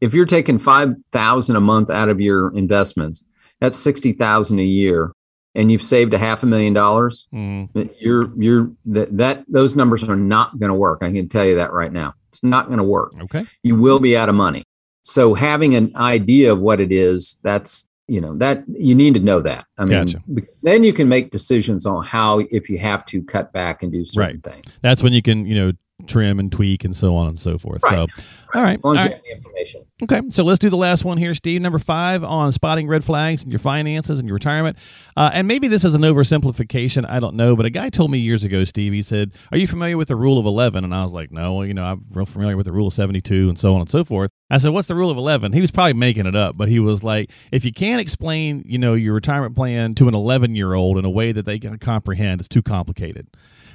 if 0.00 0.14
you're 0.14 0.26
taking 0.26 0.58
five 0.58 0.94
thousand 1.12 1.56
a 1.56 1.60
month 1.60 1.90
out 1.90 2.08
of 2.08 2.20
your 2.20 2.54
investments, 2.56 3.22
that's 3.60 3.76
sixty 3.76 4.12
thousand 4.12 4.60
a 4.60 4.64
year, 4.64 5.12
and 5.54 5.70
you've 5.70 5.82
saved 5.82 6.14
a 6.14 6.18
half 6.18 6.42
a 6.42 6.46
million 6.46 6.72
dollars. 6.72 7.28
Mm. 7.34 7.90
You're 8.00 8.32
you're 8.40 8.70
that, 8.86 9.14
that 9.16 9.44
those 9.48 9.76
numbers 9.76 10.08
are 10.08 10.16
not 10.16 10.58
going 10.58 10.70
to 10.70 10.78
work. 10.78 11.02
I 11.02 11.12
can 11.12 11.28
tell 11.28 11.44
you 11.44 11.56
that 11.56 11.72
right 11.72 11.92
now. 11.92 12.14
It's 12.28 12.42
not 12.42 12.66
going 12.66 12.78
to 12.78 12.84
work. 12.84 13.12
Okay. 13.22 13.44
You 13.62 13.76
will 13.76 14.00
be 14.00 14.16
out 14.16 14.28
of 14.28 14.34
money. 14.34 14.64
So 15.02 15.34
having 15.34 15.74
an 15.74 15.90
idea 15.96 16.52
of 16.52 16.60
what 16.60 16.80
it 16.80 16.92
is, 16.92 17.38
that's 17.42 17.87
you 18.08 18.20
know 18.20 18.34
that 18.34 18.64
you 18.68 18.94
need 18.94 19.14
to 19.14 19.20
know 19.20 19.40
that 19.40 19.66
i 19.78 19.84
mean 19.84 20.06
gotcha. 20.06 20.22
then 20.62 20.82
you 20.82 20.92
can 20.92 21.08
make 21.08 21.30
decisions 21.30 21.86
on 21.86 22.02
how 22.04 22.40
if 22.50 22.68
you 22.68 22.78
have 22.78 23.04
to 23.04 23.22
cut 23.22 23.52
back 23.52 23.82
and 23.82 23.92
do 23.92 24.04
certain 24.04 24.40
right. 24.44 24.54
things 24.54 24.74
that's 24.82 25.02
when 25.02 25.12
you 25.12 25.22
can 25.22 25.46
you 25.46 25.54
know 25.54 25.72
trim 26.06 26.38
and 26.38 26.50
tweak 26.50 26.84
and 26.84 26.96
so 26.96 27.14
on 27.14 27.28
and 27.28 27.38
so 27.38 27.58
forth 27.58 27.82
right. 27.84 27.92
so 27.92 28.00
right. 28.00 28.10
all 28.54 28.62
right, 28.62 28.80
all 28.82 28.94
right. 28.94 29.20
information 29.30 29.84
okay 30.02 30.20
so 30.30 30.44
let's 30.44 30.58
do 30.58 30.70
the 30.70 30.76
last 30.76 31.04
one 31.04 31.18
here 31.18 31.34
steve. 31.34 31.60
Number 31.60 31.78
five 31.78 32.22
on 32.22 32.52
spotting 32.52 32.86
red 32.86 33.04
flags 33.04 33.42
in 33.44 33.50
your 33.50 33.58
finances 33.58 34.18
and 34.18 34.28
your 34.28 34.34
retirement. 34.34 34.78
Uh, 35.16 35.30
and 35.32 35.48
maybe 35.48 35.68
this 35.68 35.84
is 35.84 35.94
an 35.94 36.02
oversimplification. 36.02 37.08
I 37.08 37.20
don't 37.20 37.34
know 37.36 37.56
but 37.56 37.66
a 37.66 37.70
guy 37.70 37.90
told 37.90 38.10
me 38.10 38.18
years 38.18 38.44
ago 38.44 38.64
steve 38.64 38.92
he 38.92 39.02
said 39.02 39.32
are 39.52 39.58
you 39.58 39.66
familiar 39.66 39.96
with 39.96 40.08
the 40.08 40.16
rule 40.16 40.38
of 40.38 40.46
11 40.46 40.84
and 40.84 40.94
i 40.94 41.02
was 41.02 41.12
like 41.12 41.30
no 41.30 41.62
you 41.62 41.74
know 41.74 41.84
i'm 41.84 42.04
real 42.10 42.26
familiar 42.26 42.56
with 42.56 42.66
the 42.66 42.72
rule 42.72 42.88
of 42.88 42.94
72 42.94 43.48
and 43.48 43.58
so 43.58 43.74
on 43.74 43.80
and 43.80 43.90
so 43.90 44.04
forth. 44.04 44.30
I 44.50 44.58
said, 44.58 44.70
"What's 44.70 44.88
the 44.88 44.94
rule 44.94 45.10
of 45.10 45.18
11?" 45.18 45.52
He 45.52 45.60
was 45.60 45.70
probably 45.70 45.92
making 45.92 46.26
it 46.26 46.34
up, 46.34 46.56
but 46.56 46.68
he 46.68 46.78
was 46.78 47.04
like, 47.04 47.30
"If 47.52 47.64
you 47.64 47.72
can't 47.72 48.00
explain, 48.00 48.62
you 48.66 48.78
know, 48.78 48.94
your 48.94 49.14
retirement 49.14 49.54
plan 49.54 49.94
to 49.96 50.08
an 50.08 50.14
11-year-old 50.14 50.96
in 50.96 51.04
a 51.04 51.10
way 51.10 51.32
that 51.32 51.44
they 51.44 51.58
can 51.58 51.78
comprehend, 51.78 52.40
it's 52.40 52.48
too 52.48 52.62
complicated." 52.62 53.28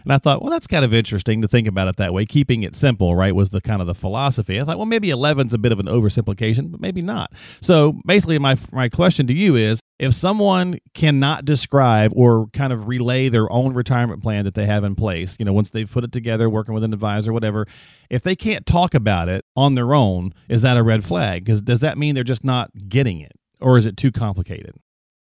And 0.04 0.13
I 0.13 0.18
thought, 0.18 0.42
well, 0.42 0.52
that's 0.52 0.68
kind 0.68 0.84
of 0.84 0.94
interesting 0.94 1.42
to 1.42 1.48
think 1.48 1.68
about 1.68 1.88
it 1.88 1.98
that 1.98 2.13
way. 2.13 2.26
Keeping 2.26 2.63
it 2.63 2.76
simple, 2.76 3.16
right, 3.16 3.36
was 3.36 3.50
the 3.52 3.62
kind 3.62 3.82
of 3.82 3.88
the 3.88 3.96
philosophy. 3.96 4.60
I 4.60 4.63
thought, 4.63 4.78
well, 4.78 4.86
maybe 4.86 5.10
11's 5.10 5.54
a 5.54 5.58
bit 5.58 5.72
of 5.72 5.80
an 5.80 5.86
oversimplification, 5.86 6.72
but 6.72 6.82
maybe 6.82 7.02
not. 7.02 7.32
So 7.62 8.00
basically, 8.06 8.39
my 8.39 8.58
my 8.72 8.89
question 8.89 9.28
to 9.28 9.34
you 9.34 9.56
is, 9.56 9.80
if 10.00 10.13
someone 10.13 10.80
cannot 10.94 11.46
describe 11.46 12.12
or 12.16 12.48
kind 12.54 12.74
of 12.74 12.88
relay 12.88 13.30
their 13.30 13.52
own 13.52 13.74
retirement 13.74 14.22
plan 14.22 14.46
that 14.46 14.54
they 14.54 14.66
have 14.66 14.84
in 14.84 14.96
place, 14.96 15.36
you 15.39 15.46
know, 15.46 15.54
once 15.54 15.70
they've 15.70 15.89
put 15.89 16.04
it 16.04 16.12
together, 16.12 16.50
working 16.50 16.74
with 16.74 16.84
an 16.84 16.94
advisor, 16.94 17.32
whatever, 17.32 17.68
if 18.10 18.22
they 18.22 18.36
can't 18.36 18.66
talk 18.66 18.94
about 18.94 19.30
it 19.30 19.46
on 19.56 19.76
their 19.76 19.94
own, 19.94 20.34
is 20.50 20.62
that 20.62 20.78
a 20.78 20.84
red 20.84 21.06
flag? 21.06 21.46
Because 21.46 21.62
does 21.62 21.80
that 21.80 21.98
mean 21.98 22.16
they're 22.16 22.24
just 22.24 22.44
not 22.44 22.72
getting 22.89 23.20
it, 23.20 23.34
or 23.60 23.78
is 23.78 23.86
it 23.86 23.98
too 23.98 24.12
complicated? 24.12 24.74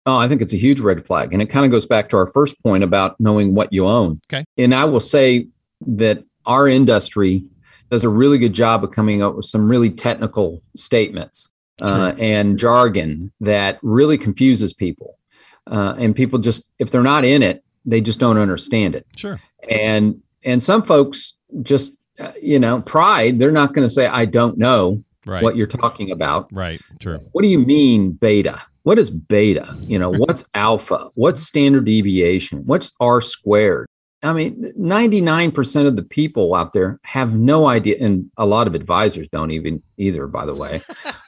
Oh, 0.08 0.16
I 0.16 0.26
think 0.26 0.40
it's 0.40 0.54
a 0.54 0.56
huge 0.56 0.80
red 0.80 1.04
flag. 1.04 1.34
And 1.34 1.42
it 1.42 1.50
kind 1.50 1.66
of 1.66 1.70
goes 1.70 1.84
back 1.84 2.08
to 2.08 2.16
our 2.16 2.26
first 2.26 2.58
point 2.62 2.82
about 2.82 3.20
knowing 3.20 3.54
what 3.54 3.74
you 3.74 3.86
own. 3.86 4.22
Okay. 4.32 4.42
And 4.56 4.74
I 4.74 4.86
will 4.86 5.00
say 5.00 5.46
that 5.82 6.24
our 6.46 6.66
industry 6.66 7.44
does 7.90 8.04
a 8.04 8.08
really 8.08 8.38
good 8.38 8.54
job 8.54 8.82
of 8.82 8.90
coming 8.90 9.22
up 9.22 9.36
with 9.36 9.44
some 9.44 9.68
really 9.68 9.90
technical 9.90 10.62
statements 10.74 11.52
uh, 11.82 12.14
and 12.18 12.58
jargon 12.58 13.30
that 13.40 13.78
really 13.82 14.16
confuses 14.16 14.72
people. 14.72 15.18
Uh, 15.66 15.94
and 15.98 16.16
people 16.16 16.38
just, 16.38 16.64
if 16.78 16.90
they're 16.90 17.02
not 17.02 17.26
in 17.26 17.42
it, 17.42 17.62
they 17.84 18.00
just 18.00 18.18
don't 18.18 18.38
understand 18.38 18.94
it. 18.94 19.06
Sure. 19.14 19.38
And 19.70 20.22
and 20.42 20.62
some 20.62 20.82
folks 20.82 21.34
just, 21.62 21.98
uh, 22.18 22.32
you 22.40 22.58
know, 22.58 22.80
pride. 22.80 23.38
They're 23.38 23.50
not 23.50 23.74
going 23.74 23.86
to 23.86 23.90
say, 23.90 24.06
"I 24.06 24.24
don't 24.24 24.56
know 24.56 25.02
right. 25.26 25.42
what 25.42 25.56
you're 25.56 25.66
talking 25.66 26.10
about." 26.10 26.48
Right. 26.52 26.80
True. 27.00 27.18
What 27.32 27.42
do 27.42 27.48
you 27.48 27.58
mean 27.58 28.12
beta? 28.12 28.60
What 28.88 28.98
is 28.98 29.10
beta? 29.10 29.76
You 29.82 29.98
know, 29.98 30.10
what's 30.16 30.46
alpha? 30.54 31.10
What's 31.14 31.42
standard 31.42 31.84
deviation? 31.84 32.62
What's 32.64 32.94
R 32.98 33.20
squared? 33.20 33.86
I 34.22 34.32
mean, 34.32 34.72
99% 34.80 35.86
of 35.86 35.94
the 35.94 36.02
people 36.02 36.54
out 36.54 36.72
there 36.72 36.98
have 37.04 37.38
no 37.38 37.66
idea, 37.66 37.96
and 38.00 38.30
a 38.38 38.46
lot 38.46 38.66
of 38.66 38.74
advisors 38.74 39.28
don't 39.28 39.50
even 39.50 39.82
either, 39.98 40.26
by 40.26 40.46
the 40.46 40.54
way, 40.54 40.80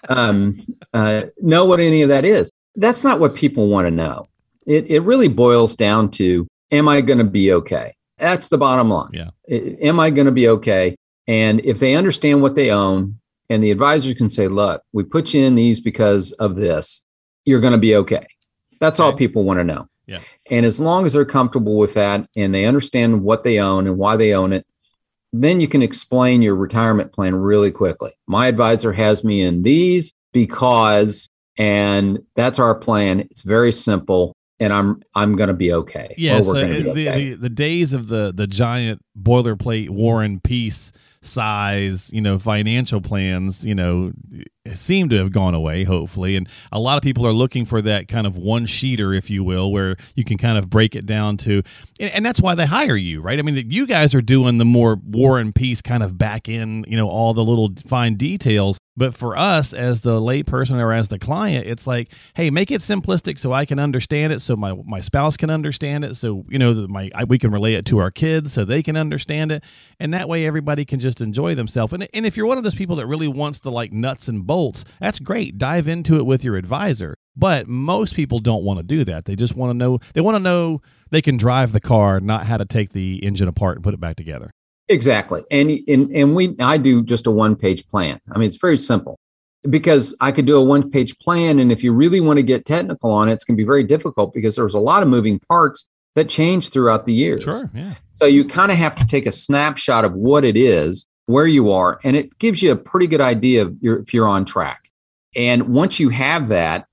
um, 0.08 0.58
uh, 0.94 1.24
know 1.42 1.66
what 1.66 1.80
any 1.80 2.00
of 2.00 2.08
that 2.08 2.24
is. 2.24 2.50
That's 2.76 3.04
not 3.04 3.20
what 3.20 3.34
people 3.34 3.68
want 3.68 3.86
to 3.86 3.90
know. 3.90 4.26
It, 4.66 4.90
it 4.90 5.00
really 5.00 5.28
boils 5.28 5.76
down 5.76 6.10
to 6.12 6.48
Am 6.72 6.88
I 6.88 7.00
going 7.02 7.18
to 7.18 7.24
be 7.24 7.52
okay? 7.52 7.92
That's 8.16 8.48
the 8.48 8.56
bottom 8.56 8.90
line. 8.90 9.10
Yeah. 9.12 9.30
Am 9.82 10.00
I 10.00 10.10
going 10.10 10.26
to 10.26 10.32
be 10.32 10.48
okay? 10.48 10.96
And 11.26 11.60
if 11.64 11.78
they 11.80 11.94
understand 11.94 12.42
what 12.42 12.54
they 12.54 12.70
own, 12.70 13.18
and 13.50 13.62
the 13.62 13.72
advisors 13.72 14.14
can 14.14 14.30
say, 14.30 14.48
Look, 14.48 14.82
we 14.92 15.04
put 15.04 15.34
you 15.34 15.44
in 15.44 15.56
these 15.56 15.80
because 15.80 16.32
of 16.32 16.54
this, 16.54 17.04
you're 17.50 17.60
going 17.60 17.72
to 17.72 17.78
be 17.78 17.96
okay. 17.96 18.26
That's 18.78 19.00
all 19.00 19.12
people 19.12 19.44
want 19.44 19.58
to 19.58 19.64
know. 19.64 19.88
Yeah. 20.06 20.20
And 20.50 20.64
as 20.64 20.80
long 20.80 21.04
as 21.04 21.12
they're 21.12 21.24
comfortable 21.24 21.76
with 21.76 21.94
that 21.94 22.26
and 22.36 22.54
they 22.54 22.64
understand 22.64 23.22
what 23.22 23.42
they 23.42 23.58
own 23.58 23.86
and 23.86 23.98
why 23.98 24.16
they 24.16 24.32
own 24.32 24.52
it, 24.52 24.66
then 25.32 25.60
you 25.60 25.68
can 25.68 25.82
explain 25.82 26.42
your 26.42 26.56
retirement 26.56 27.12
plan 27.12 27.34
really 27.34 27.70
quickly. 27.70 28.10
My 28.26 28.46
advisor 28.46 28.92
has 28.92 29.22
me 29.22 29.42
in 29.42 29.62
these 29.62 30.12
because 30.32 31.28
and 31.58 32.20
that's 32.36 32.58
our 32.58 32.74
plan. 32.74 33.20
It's 33.20 33.42
very 33.42 33.72
simple 33.72 34.34
and 34.58 34.72
I'm 34.72 35.02
I'm 35.14 35.36
going 35.36 35.48
to 35.48 35.54
be 35.54 35.72
okay. 35.72 36.14
Yeah, 36.16 36.40
so 36.40 36.52
the, 36.52 36.90
okay. 36.90 37.30
the, 37.30 37.34
the 37.34 37.48
days 37.48 37.92
of 37.92 38.08
the 38.08 38.32
the 38.34 38.46
giant 38.46 39.00
boilerplate 39.20 39.90
war 39.90 40.22
and 40.22 40.42
peace 40.42 40.92
size, 41.22 42.10
you 42.12 42.20
know, 42.20 42.38
financial 42.38 43.00
plans, 43.00 43.64
you 43.64 43.74
know, 43.74 44.12
seem 44.74 45.08
to 45.10 45.16
have 45.16 45.32
gone 45.32 45.54
away, 45.54 45.84
hopefully. 45.84 46.36
And 46.36 46.48
a 46.72 46.78
lot 46.78 46.96
of 46.96 47.02
people 47.02 47.26
are 47.26 47.32
looking 47.32 47.64
for 47.64 47.82
that 47.82 48.08
kind 48.08 48.26
of 48.26 48.36
one 48.36 48.66
sheeter, 48.66 49.16
if 49.16 49.30
you 49.30 49.44
will, 49.44 49.70
where 49.72 49.96
you 50.14 50.24
can 50.24 50.38
kind 50.38 50.58
of 50.58 50.70
break 50.70 50.94
it 50.94 51.06
down 51.06 51.36
to, 51.38 51.62
and, 51.98 52.10
and 52.12 52.26
that's 52.26 52.40
why 52.40 52.54
they 52.54 52.66
hire 52.66 52.96
you, 52.96 53.20
right? 53.20 53.38
I 53.38 53.42
mean, 53.42 53.70
you 53.70 53.86
guys 53.86 54.14
are 54.14 54.22
doing 54.22 54.58
the 54.58 54.64
more 54.64 54.96
war 54.96 55.38
and 55.38 55.54
peace 55.54 55.82
kind 55.82 56.02
of 56.02 56.18
back 56.18 56.48
in, 56.48 56.84
you 56.88 56.96
know, 56.96 57.08
all 57.08 57.34
the 57.34 57.44
little 57.44 57.70
fine 57.86 58.16
details. 58.16 58.78
But 58.96 59.14
for 59.14 59.34
us, 59.34 59.72
as 59.72 60.02
the 60.02 60.20
layperson 60.20 60.74
or 60.74 60.92
as 60.92 61.08
the 61.08 61.18
client, 61.18 61.66
it's 61.66 61.86
like, 61.86 62.12
hey, 62.34 62.50
make 62.50 62.70
it 62.70 62.82
simplistic 62.82 63.38
so 63.38 63.50
I 63.50 63.64
can 63.64 63.78
understand 63.78 64.30
it, 64.32 64.40
so 64.40 64.56
my 64.56 64.74
my 64.84 65.00
spouse 65.00 65.38
can 65.38 65.48
understand 65.48 66.04
it, 66.04 66.16
so 66.16 66.44
you 66.50 66.58
know, 66.58 66.86
my 66.86 67.10
I, 67.14 67.24
we 67.24 67.38
can 67.38 67.50
relay 67.50 67.74
it 67.74 67.86
to 67.86 67.98
our 67.98 68.10
kids 68.10 68.52
so 68.52 68.64
they 68.64 68.82
can 68.82 68.98
understand 68.98 69.52
it, 69.52 69.64
and 69.98 70.12
that 70.12 70.28
way 70.28 70.46
everybody 70.46 70.84
can 70.84 71.00
just 71.00 71.22
enjoy 71.22 71.54
themselves. 71.54 71.94
And 71.94 72.08
and 72.12 72.26
if 72.26 72.36
you're 72.36 72.46
one 72.46 72.58
of 72.58 72.64
those 72.64 72.74
people 72.74 72.96
that 72.96 73.06
really 73.06 73.28
wants 73.28 73.60
the 73.60 73.70
like 73.70 73.90
nuts 73.90 74.28
and 74.28 74.46
bolts, 74.46 74.59
that's 75.00 75.18
great. 75.18 75.58
Dive 75.58 75.88
into 75.88 76.16
it 76.16 76.26
with 76.26 76.44
your 76.44 76.56
advisor. 76.56 77.16
But 77.36 77.68
most 77.68 78.14
people 78.14 78.38
don't 78.38 78.64
want 78.64 78.78
to 78.78 78.82
do 78.82 79.04
that. 79.04 79.24
They 79.24 79.36
just 79.36 79.54
want 79.54 79.70
to 79.70 79.74
know. 79.74 79.98
They 80.14 80.20
want 80.20 80.34
to 80.34 80.40
know 80.40 80.82
they 81.10 81.22
can 81.22 81.36
drive 81.36 81.72
the 81.72 81.80
car, 81.80 82.20
not 82.20 82.46
how 82.46 82.56
to 82.56 82.64
take 82.64 82.90
the 82.92 83.24
engine 83.24 83.48
apart 83.48 83.76
and 83.76 83.84
put 83.84 83.94
it 83.94 84.00
back 84.00 84.16
together. 84.16 84.50
Exactly. 84.88 85.42
And, 85.50 85.70
and 85.86 86.10
and 86.10 86.34
we 86.34 86.56
I 86.58 86.76
do 86.76 87.02
just 87.02 87.26
a 87.26 87.30
one 87.30 87.56
page 87.56 87.86
plan. 87.88 88.18
I 88.32 88.38
mean, 88.38 88.48
it's 88.48 88.56
very 88.56 88.76
simple 88.76 89.18
because 89.68 90.16
I 90.20 90.32
could 90.32 90.46
do 90.46 90.56
a 90.56 90.64
one 90.64 90.90
page 90.90 91.16
plan. 91.18 91.60
And 91.60 91.70
if 91.70 91.84
you 91.84 91.92
really 91.92 92.20
want 92.20 92.38
to 92.38 92.42
get 92.42 92.66
technical 92.66 93.10
on 93.10 93.28
it, 93.28 93.32
it's 93.32 93.44
going 93.44 93.56
to 93.56 93.62
be 93.62 93.66
very 93.66 93.84
difficult 93.84 94.34
because 94.34 94.56
there's 94.56 94.74
a 94.74 94.80
lot 94.80 95.02
of 95.02 95.08
moving 95.08 95.38
parts 95.38 95.88
that 96.16 96.28
change 96.28 96.70
throughout 96.70 97.06
the 97.06 97.12
years. 97.12 97.44
Sure. 97.44 97.70
Yeah. 97.74 97.94
So 98.16 98.26
you 98.26 98.44
kind 98.44 98.72
of 98.72 98.78
have 98.78 98.94
to 98.96 99.06
take 99.06 99.26
a 99.26 99.32
snapshot 99.32 100.04
of 100.04 100.12
what 100.12 100.44
it 100.44 100.56
is, 100.56 101.06
where 101.30 101.46
you 101.46 101.70
are, 101.70 101.98
and 102.04 102.16
it 102.16 102.38
gives 102.38 102.62
you 102.62 102.72
a 102.72 102.76
pretty 102.76 103.06
good 103.06 103.20
idea 103.20 103.62
of 103.62 103.76
your, 103.80 104.00
if 104.00 104.12
you're 104.12 104.28
on 104.28 104.44
track. 104.44 104.88
And 105.36 105.68
once 105.68 106.00
you 106.00 106.08
have 106.08 106.48
that, 106.48 106.86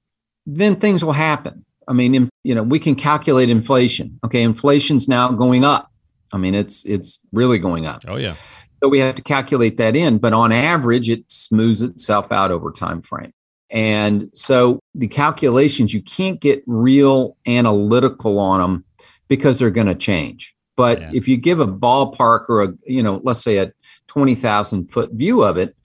then 0.46 0.76
things 0.76 1.04
will 1.04 1.14
happen. 1.14 1.66
I 1.88 1.94
mean, 1.94 2.30
you 2.44 2.56
know, 2.56 2.64
we 2.64 2.80
can 2.80 2.96
calculate 2.96 3.50
inflation. 3.50 4.20
Okay, 4.26 4.44
inflation's 4.44 5.08
now 5.08 5.32
going 5.32 5.64
up. 5.64 5.92
I 6.34 6.38
mean, 6.38 6.54
it's 6.54 6.86
it's 6.86 7.20
really 7.32 7.60
going 7.60 7.86
up. 7.86 8.04
Oh 8.08 8.18
yeah. 8.18 8.36
So 8.84 8.90
we 8.90 9.00
have 9.00 9.16
to 9.16 9.24
calculate 9.24 9.78
that 9.78 9.96
in, 9.96 10.20
but 10.20 10.34
on 10.34 10.52
average, 10.52 11.10
it 11.10 11.30
smooths 11.32 11.82
itself 11.82 12.32
out 12.32 12.52
over 12.52 12.72
time 12.72 13.02
frame. 13.02 13.34
And 13.72 14.30
so 14.34 14.80
the 14.94 15.08
calculations, 15.08 15.94
you 15.94 16.02
can't 16.02 16.40
get 16.40 16.64
real 16.68 17.38
analytical 17.48 18.40
on 18.40 18.62
them 18.62 18.86
because 19.28 19.60
they're 19.60 19.72
going 19.72 19.88
to 19.88 19.96
change. 19.96 20.56
But 20.78 21.02
yeah. 21.02 21.12
if 21.14 21.28
you 21.28 21.36
give 21.36 21.60
a 21.60 21.68
ballpark 21.68 22.46
or 22.48 22.64
a, 22.64 22.74
you 22.86 23.04
know, 23.04 23.20
let's 23.24 23.42
say 23.42 23.58
a 23.58 23.74
20,000 24.08 24.90
foot 24.90 25.12
view 25.12 25.44
of 25.44 25.58
it 25.58 25.76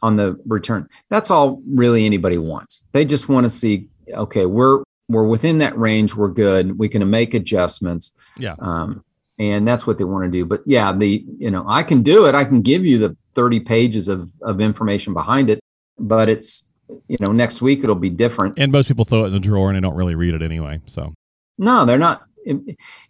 on 0.00 0.16
the 0.16 0.40
return, 0.46 0.88
that's 1.10 1.30
all 1.30 1.60
really 1.68 2.06
anybody 2.06 2.38
wants. 2.38 2.84
They 2.92 3.04
just 3.04 3.28
want 3.28 3.44
to 3.44 3.50
see, 3.50 3.88
okay, 4.10 4.46
we're, 4.46 4.82
we're 5.08 5.26
within 5.26 5.58
that 5.58 5.76
range. 5.76 6.14
We're 6.14 6.28
good. 6.28 6.78
We 6.78 6.88
can 6.88 7.08
make 7.10 7.34
adjustments. 7.34 8.12
Yeah. 8.38 8.54
Um, 8.60 9.04
and 9.38 9.66
that's 9.66 9.86
what 9.86 9.98
they 9.98 10.04
want 10.04 10.24
to 10.24 10.30
do 10.30 10.44
but 10.44 10.62
yeah 10.66 10.92
the 10.92 11.24
you 11.38 11.50
know 11.50 11.64
i 11.68 11.82
can 11.82 12.02
do 12.02 12.26
it 12.26 12.34
i 12.34 12.44
can 12.44 12.60
give 12.60 12.84
you 12.84 12.98
the 12.98 13.16
30 13.34 13.60
pages 13.60 14.08
of 14.08 14.32
of 14.42 14.60
information 14.60 15.14
behind 15.14 15.48
it 15.48 15.60
but 15.98 16.28
it's 16.28 16.68
you 17.06 17.16
know 17.20 17.32
next 17.32 17.62
week 17.62 17.84
it'll 17.84 17.94
be 17.94 18.10
different 18.10 18.58
and 18.58 18.72
most 18.72 18.88
people 18.88 19.04
throw 19.04 19.24
it 19.24 19.28
in 19.28 19.32
the 19.32 19.40
drawer 19.40 19.68
and 19.68 19.76
they 19.76 19.80
don't 19.80 19.94
really 19.94 20.14
read 20.14 20.34
it 20.34 20.42
anyway 20.42 20.80
so 20.86 21.12
no 21.56 21.84
they're 21.84 21.98
not 21.98 22.24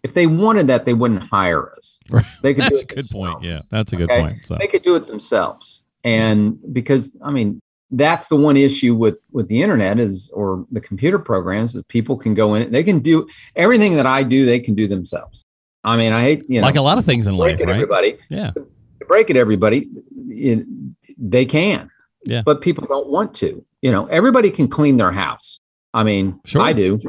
if 0.03 0.13
they 0.13 0.27
wanted 0.27 0.67
that 0.67 0.85
they 0.85 0.93
wouldn't 0.93 1.23
hire 1.23 1.73
us 1.75 1.99
Right. 2.11 2.25
they 2.41 2.53
could 2.53 2.63
that's 2.65 2.81
a 2.81 2.85
good 2.85 2.97
themselves. 2.97 3.13
point 3.13 3.43
yeah 3.43 3.61
that's 3.71 3.93
a 3.93 3.95
good 3.95 4.09
okay? 4.09 4.21
point 4.21 4.37
so. 4.45 4.55
they 4.59 4.67
could 4.67 4.81
do 4.81 4.95
it 4.95 5.07
themselves 5.07 5.81
and 6.03 6.57
because 6.73 7.15
i 7.23 7.31
mean 7.31 7.59
that's 7.91 8.27
the 8.27 8.35
one 8.35 8.57
issue 8.57 8.95
with 8.95 9.17
with 9.31 9.47
the 9.47 9.61
internet 9.61 9.99
is 9.99 10.29
or 10.33 10.65
the 10.71 10.81
computer 10.81 11.19
programs 11.19 11.73
that 11.73 11.87
people 11.87 12.17
can 12.17 12.33
go 12.33 12.53
in 12.55 12.71
they 12.71 12.83
can 12.83 12.99
do 12.99 13.27
everything 13.55 13.95
that 13.95 14.05
i 14.05 14.23
do 14.23 14.45
they 14.45 14.59
can 14.59 14.75
do 14.75 14.87
themselves 14.87 15.45
I 15.83 15.97
mean, 15.97 16.11
I 16.11 16.21
hate 16.21 16.45
you 16.49 16.59
know 16.61 16.67
like 16.67 16.75
a 16.75 16.81
lot 16.81 16.97
of 16.97 17.05
things 17.05 17.27
in 17.27 17.37
life, 17.37 17.59
right? 17.59 17.69
Everybody, 17.69 18.17
yeah, 18.29 18.51
break 19.07 19.29
it, 19.29 19.37
everybody. 19.37 19.87
It, 20.27 20.65
they 21.17 21.45
can, 21.45 21.89
yeah, 22.25 22.41
but 22.45 22.61
people 22.61 22.85
don't 22.87 23.07
want 23.07 23.33
to. 23.35 23.65
You 23.81 23.91
know, 23.91 24.05
everybody 24.07 24.51
can 24.51 24.67
clean 24.67 24.97
their 24.97 25.11
house. 25.11 25.59
I 25.93 26.03
mean, 26.03 26.39
sure. 26.45 26.61
I 26.61 26.73
do, 26.73 26.99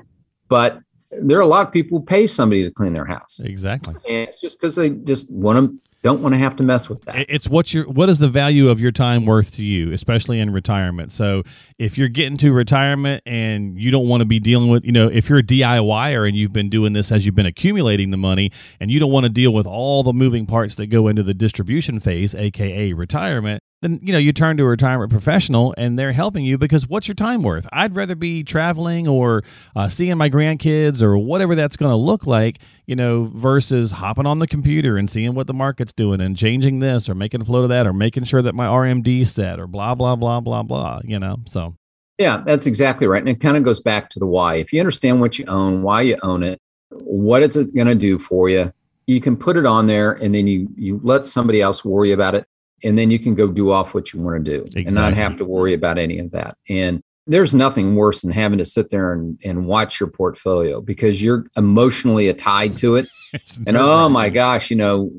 but 0.49 0.81
there 1.11 1.39
are 1.39 1.43
a 1.43 1.47
lot 1.47 1.67
of 1.67 1.73
people 1.73 1.99
who 1.99 2.05
pay 2.05 2.27
somebody 2.27 2.63
to 2.65 2.71
clean 2.71 2.93
their 2.93 3.05
house. 3.05 3.41
Exactly, 3.43 3.95
and 4.09 4.29
it's 4.29 4.41
just 4.41 4.61
because 4.61 4.77
they 4.77 4.91
just 4.91 5.31
want 5.31 5.59
to 5.59 5.91
don't 6.03 6.23
want 6.23 6.35
to 6.35 6.39
have 6.39 6.57
to 6.57 6.63
mess 6.63 6.89
with 6.89 7.05
that. 7.05 7.27
It's 7.29 7.49
what 7.49 7.75
your 7.75 7.85
what 7.85 8.09
is 8.09 8.19
the 8.19 8.29
value 8.29 8.69
of 8.69 8.81
your 8.81 8.93
time 8.93 9.27
worth 9.27 9.55
to 9.57 9.65
you, 9.65 9.93
especially 9.93 10.41
in 10.41 10.51
retirement. 10.51 11.13
So 11.13 11.43
if 11.79 11.99
you're 11.99 12.09
getting 12.09 12.39
to 12.39 12.53
retirement 12.53 13.23
and 13.27 13.79
you 13.79 13.91
don't 13.91 14.09
want 14.09 14.23
to 14.23 14.25
be 14.25 14.41
dealing 14.41 14.69
with, 14.69 14.85
you 14.85 14.93
know, 14.93 15.09
if 15.09 15.29
you're 15.29 15.41
a 15.41 15.43
DIYer 15.43 16.27
and 16.27 16.37
you've 16.37 16.53
been 16.53 16.71
doing 16.71 16.95
this 16.95 17.13
as 17.13 17.27
you've 17.27 17.35
been 17.35 17.47
accumulating 17.47 18.11
the 18.11 18.17
money 18.17 18.51
and 18.79 18.91
you 18.91 18.99
don't 18.99 19.13
want 19.13 19.25
to 19.25 19.31
deal 19.31 19.53
with 19.53 19.67
all 19.67 20.03
the 20.03 20.13
moving 20.13 20.47
parts 20.47 20.75
that 20.77 20.87
go 20.87 21.07
into 21.09 21.23
the 21.23 21.35
distribution 21.35 22.01
phase, 22.01 22.35
aka 22.35 22.93
retirement, 22.95 23.63
then 23.83 23.99
you 24.03 24.13
know 24.13 24.19
you 24.19 24.33
turn 24.33 24.57
to 24.59 24.63
a 24.65 24.67
retirement 24.67 25.11
professional 25.11 25.75
and 25.79 25.99
they're 25.99 26.13
helping 26.13 26.45
you 26.45 26.59
because 26.59 26.87
what's 26.87 27.09
your 27.09 27.15
time 27.15 27.43
worth? 27.43 27.67
I'd 27.73 27.97
rather 27.97 28.15
be 28.15 28.45
traveling 28.45 29.09
or 29.09 29.43
uh, 29.75 29.89
seeing 29.89 30.17
my 30.19 30.29
grandkids 30.29 31.03
or 31.03 31.17
whatever 31.17 31.55
that's 31.55 31.77
going 31.77 31.91
to 31.91 31.97
look 31.97 32.27
like 32.27 32.59
you 32.87 32.95
know 32.95 33.31
versus 33.35 33.93
hopping 33.93 34.27
on 34.27 34.39
the 34.39 34.47
computer 34.47 34.97
and 34.97 35.09
seeing 35.09 35.35
what 35.35 35.47
the 35.47 35.55
market's 35.55 35.93
doing 35.93 36.21
and 36.21 36.37
changing 36.37 36.81
this 36.81 37.09
or 37.09 37.15
making 37.15 37.41
a 37.41 37.45
flow 37.45 37.63
to 37.63 37.69
that 37.69 37.87
or 37.87 37.93
making 37.93 38.25
sure 38.25 38.43
that 38.43 38.55
my 38.55 38.67
rmd 38.67 39.27
set 39.27 39.59
or 39.59 39.67
blah 39.67 39.95
blah 39.95 40.17
blah 40.17 40.41
blah 40.41 40.63
blah 40.63 41.01
you 41.05 41.19
know 41.19 41.37
so. 41.47 41.75
Yeah 42.19 42.43
that's 42.45 42.67
exactly 42.67 43.07
right 43.07 43.23
and 43.23 43.29
it 43.29 43.41
kind 43.41 43.57
of 43.57 43.63
goes 43.63 43.81
back 43.81 44.11
to 44.11 44.19
the 44.19 44.27
why. 44.27 44.57
If 44.57 44.73
you 44.73 44.81
understand 44.81 45.21
what 45.21 45.39
you 45.39 45.47
own 45.47 45.83
why 45.83 46.03
you 46.03 46.17
own 46.23 46.43
it 46.43 46.61
what 46.91 47.43
is 47.43 47.57
it 47.57 47.75
going 47.75 47.87
to 47.87 47.95
do 47.95 48.19
for 48.19 48.49
you 48.49 48.73
you 49.07 49.21
can 49.21 49.37
put 49.37 49.57
it 49.57 49.65
on 49.65 49.87
there 49.87 50.13
and 50.13 50.35
then 50.35 50.47
you 50.47 50.69
you 50.77 51.01
let 51.03 51.25
somebody 51.25 51.63
else 51.63 51.85
worry 51.85 52.13
about 52.13 52.35
it 52.35 52.47
and 52.83 52.99
then 52.99 53.11
you 53.11 53.19
can 53.19 53.35
go 53.35 53.49
do 53.49 53.71
off 53.71 53.95
what 53.95 54.13
you 54.13 54.21
want 54.21 54.45
to 54.45 54.51
do 54.51 54.63
exactly. 54.65 54.85
and 54.85 54.95
not 54.95 55.15
have 55.15 55.37
to 55.37 55.45
worry 55.45 55.75
about 55.75 55.99
any 55.99 56.19
of 56.19 56.31
that. 56.33 56.57
And 56.69 57.03
there's 57.27 57.55
nothing 57.55 57.95
worse 57.95 58.23
than 58.23 58.33
having 58.33 58.59
to 58.59 58.65
sit 58.65 58.91
there 58.91 59.13
and, 59.13 59.39
and 59.45 59.67
watch 59.67 60.01
your 60.01 60.09
portfolio 60.09 60.81
because 60.81 61.23
you're 61.23 61.47
emotionally 61.57 62.33
tied 62.35 62.77
to 62.79 62.97
it. 62.97 63.09
and 63.67 63.77
oh 63.77 64.09
my 64.09 64.29
gosh, 64.29 64.71
you 64.71 64.77
know, 64.77 65.11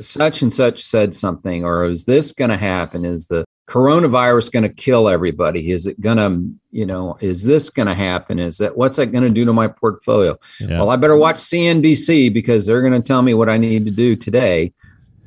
such 0.00 0.42
and 0.42 0.52
such 0.52 0.82
said 0.82 1.14
something, 1.14 1.64
or 1.64 1.84
is 1.84 2.04
this 2.04 2.32
going 2.32 2.50
to 2.50 2.56
happen? 2.58 3.06
Is 3.06 3.26
the 3.28 3.44
coronavirus 3.66 4.52
going 4.52 4.64
to 4.64 4.68
kill 4.68 5.08
everybody? 5.08 5.70
Is 5.70 5.86
it 5.86 5.98
going 5.98 6.18
to, 6.18 6.44
you 6.70 6.84
know, 6.84 7.16
is 7.20 7.46
this 7.46 7.70
going 7.70 7.88
to 7.88 7.94
happen? 7.94 8.38
Is 8.38 8.58
that 8.58 8.76
what's 8.76 8.98
that 8.98 9.06
going 9.06 9.24
to 9.24 9.30
do 9.30 9.46
to 9.46 9.52
my 9.54 9.68
portfolio? 9.68 10.36
Yeah. 10.60 10.80
Well, 10.80 10.90
I 10.90 10.96
better 10.96 11.16
watch 11.16 11.36
CNBC 11.36 12.34
because 12.34 12.66
they're 12.66 12.82
going 12.82 13.00
to 13.00 13.06
tell 13.06 13.22
me 13.22 13.32
what 13.32 13.48
I 13.48 13.56
need 13.56 13.86
to 13.86 13.92
do 13.92 14.16
today 14.16 14.74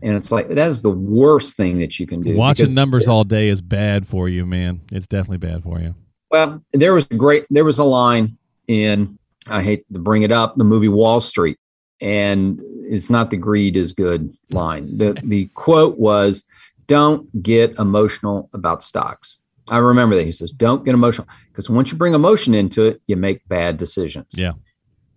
and 0.02 0.16
it's 0.16 0.32
like 0.32 0.50
that 0.50 0.68
is 0.68 0.82
the 0.82 0.90
worst 0.90 1.58
thing 1.58 1.80
that 1.80 2.00
you 2.00 2.08
can 2.08 2.22
do. 2.22 2.36
Watching 2.36 2.74
numbers 2.74 3.08
all 3.08 3.24
day 3.24 3.50
is 3.50 3.62
bad 3.62 4.08
for 4.08 4.30
you, 4.30 4.46
man. 4.46 4.82
It's 4.92 5.08
definitely 5.08 5.38
bad 5.38 5.64
for 5.64 5.80
you. 5.80 5.96
Well, 6.30 6.64
there 6.74 6.94
was 6.94 7.08
a 7.10 7.16
great 7.16 7.46
there 7.50 7.66
was 7.66 7.80
a 7.80 7.84
line 7.84 8.38
in 8.68 9.18
I 9.50 9.62
hate 9.62 9.86
to 9.94 10.00
bring 10.00 10.24
it 10.24 10.32
up, 10.32 10.56
the 10.56 10.64
movie 10.64 10.88
Wall 10.88 11.22
Street. 11.22 11.58
And 12.00 12.60
it's 12.64 13.10
not 13.10 13.32
the 13.32 13.38
greed 13.38 13.76
is 13.76 13.92
good 13.94 14.32
line. 14.52 14.98
The 14.98 15.20
the 15.24 15.46
quote 15.56 15.98
was, 15.98 16.46
Don't 16.86 17.42
get 17.42 17.78
emotional 17.80 18.50
about 18.54 18.84
stocks. 18.84 19.40
I 19.68 19.78
remember 19.78 20.16
that. 20.16 20.26
He 20.26 20.32
says, 20.32 20.52
Don't 20.52 20.86
get 20.86 20.94
emotional. 20.94 21.28
Because 21.48 21.70
once 21.70 21.92
you 21.92 21.98
bring 21.98 22.14
emotion 22.14 22.54
into 22.54 22.84
it, 22.84 23.02
you 23.08 23.16
make 23.16 23.48
bad 23.48 23.78
decisions. 23.78 24.36
Yeah. 24.38 24.54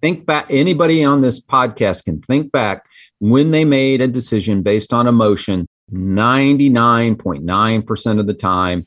Think 0.01 0.27
back, 0.27 0.47
anybody 0.49 1.05
on 1.05 1.21
this 1.21 1.39
podcast 1.39 2.05
can 2.05 2.21
think 2.21 2.51
back 2.53 2.87
when 3.19 3.51
they 3.51 3.67
made 3.67 4.01
a 4.01 4.09
decision 4.09 4.63
based 4.63 4.93
on 4.93 5.07
emotion 5.07 5.67
99.9% 5.93 8.21
of 8.21 8.27
the 8.27 8.35
time 8.35 8.87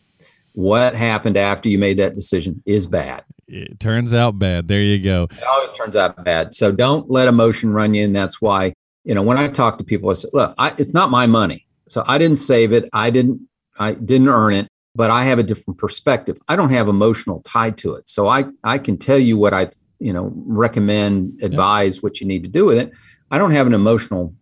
what 0.54 0.95
happened 0.95 1.38
after 1.38 1.69
you 1.69 1.78
made 1.78 1.99
that 1.99 2.15
decision 2.15 2.63
is 2.65 2.88
bad. 2.88 3.23
It 3.47 3.80
turns 3.80 4.13
out 4.13 4.39
bad. 4.39 4.67
There 4.67 4.82
you 4.82 5.04
go. 5.04 5.28
It 5.32 5.43
always 5.43 5.71
turns 5.73 5.95
out 5.95 6.23
bad. 6.23 6.54
So 6.54 6.71
don't 6.71 7.10
let 7.12 7.28
emotion 7.28 7.73
run 7.73 7.93
you 7.93 8.04
and 8.04 8.15
that's 8.15 8.41
why 8.41 8.73
you 9.04 9.13
know 9.13 9.21
when 9.21 9.38
i 9.38 9.49
talk 9.49 9.78
to 9.78 9.84
people 9.84 10.10
i 10.10 10.13
say 10.13 10.30
look 10.32 10.56
I, 10.58 10.73
it's 10.78 10.93
not 10.93 11.12
my 11.12 11.28
money. 11.28 11.67
So 11.88 12.04
i 12.08 12.17
didn't 12.17 12.38
save 12.38 12.71
it. 12.71 12.89
I 12.93 13.10
didn't 13.10 13.41
i 13.78 13.93
didn't 13.93 14.30
earn 14.30 14.54
it 14.54 14.69
but 14.96 15.10
i 15.12 15.24
have 15.24 15.40
a 15.40 15.44
different 15.44 15.78
perspective 15.78 16.38
i 16.48 16.56
don't 16.56 16.72
have 16.72 16.88
emotional 16.88 17.42
tied 17.42 17.78
to 17.78 17.94
it 17.96 18.08
so 18.08 18.28
i 18.28 18.44
i 18.64 18.78
can 18.78 18.98
tell 18.98 19.20
you 19.20 19.38
what 19.38 19.54
i 19.54 19.70
you 20.00 20.12
know 20.14 20.32
recommend 20.36 21.42
advise 21.42 21.98
yep. 21.98 22.04
what 22.04 22.22
you 22.22 22.28
need 22.28 22.44
to 22.44 22.50
do 22.50 22.66
with 22.66 22.78
it 22.78 22.94
I 23.34 23.40
don't 23.40 23.52
have 23.52 23.66
an 23.66 23.74
emotional 23.74 24.36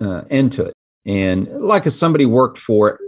uh, 0.00 0.22
end 0.30 0.52
to 0.52 0.66
it. 0.66 0.74
And 1.04 1.48
like 1.48 1.86
if 1.86 1.92
somebody 1.92 2.24
worked 2.24 2.56
for 2.56 3.00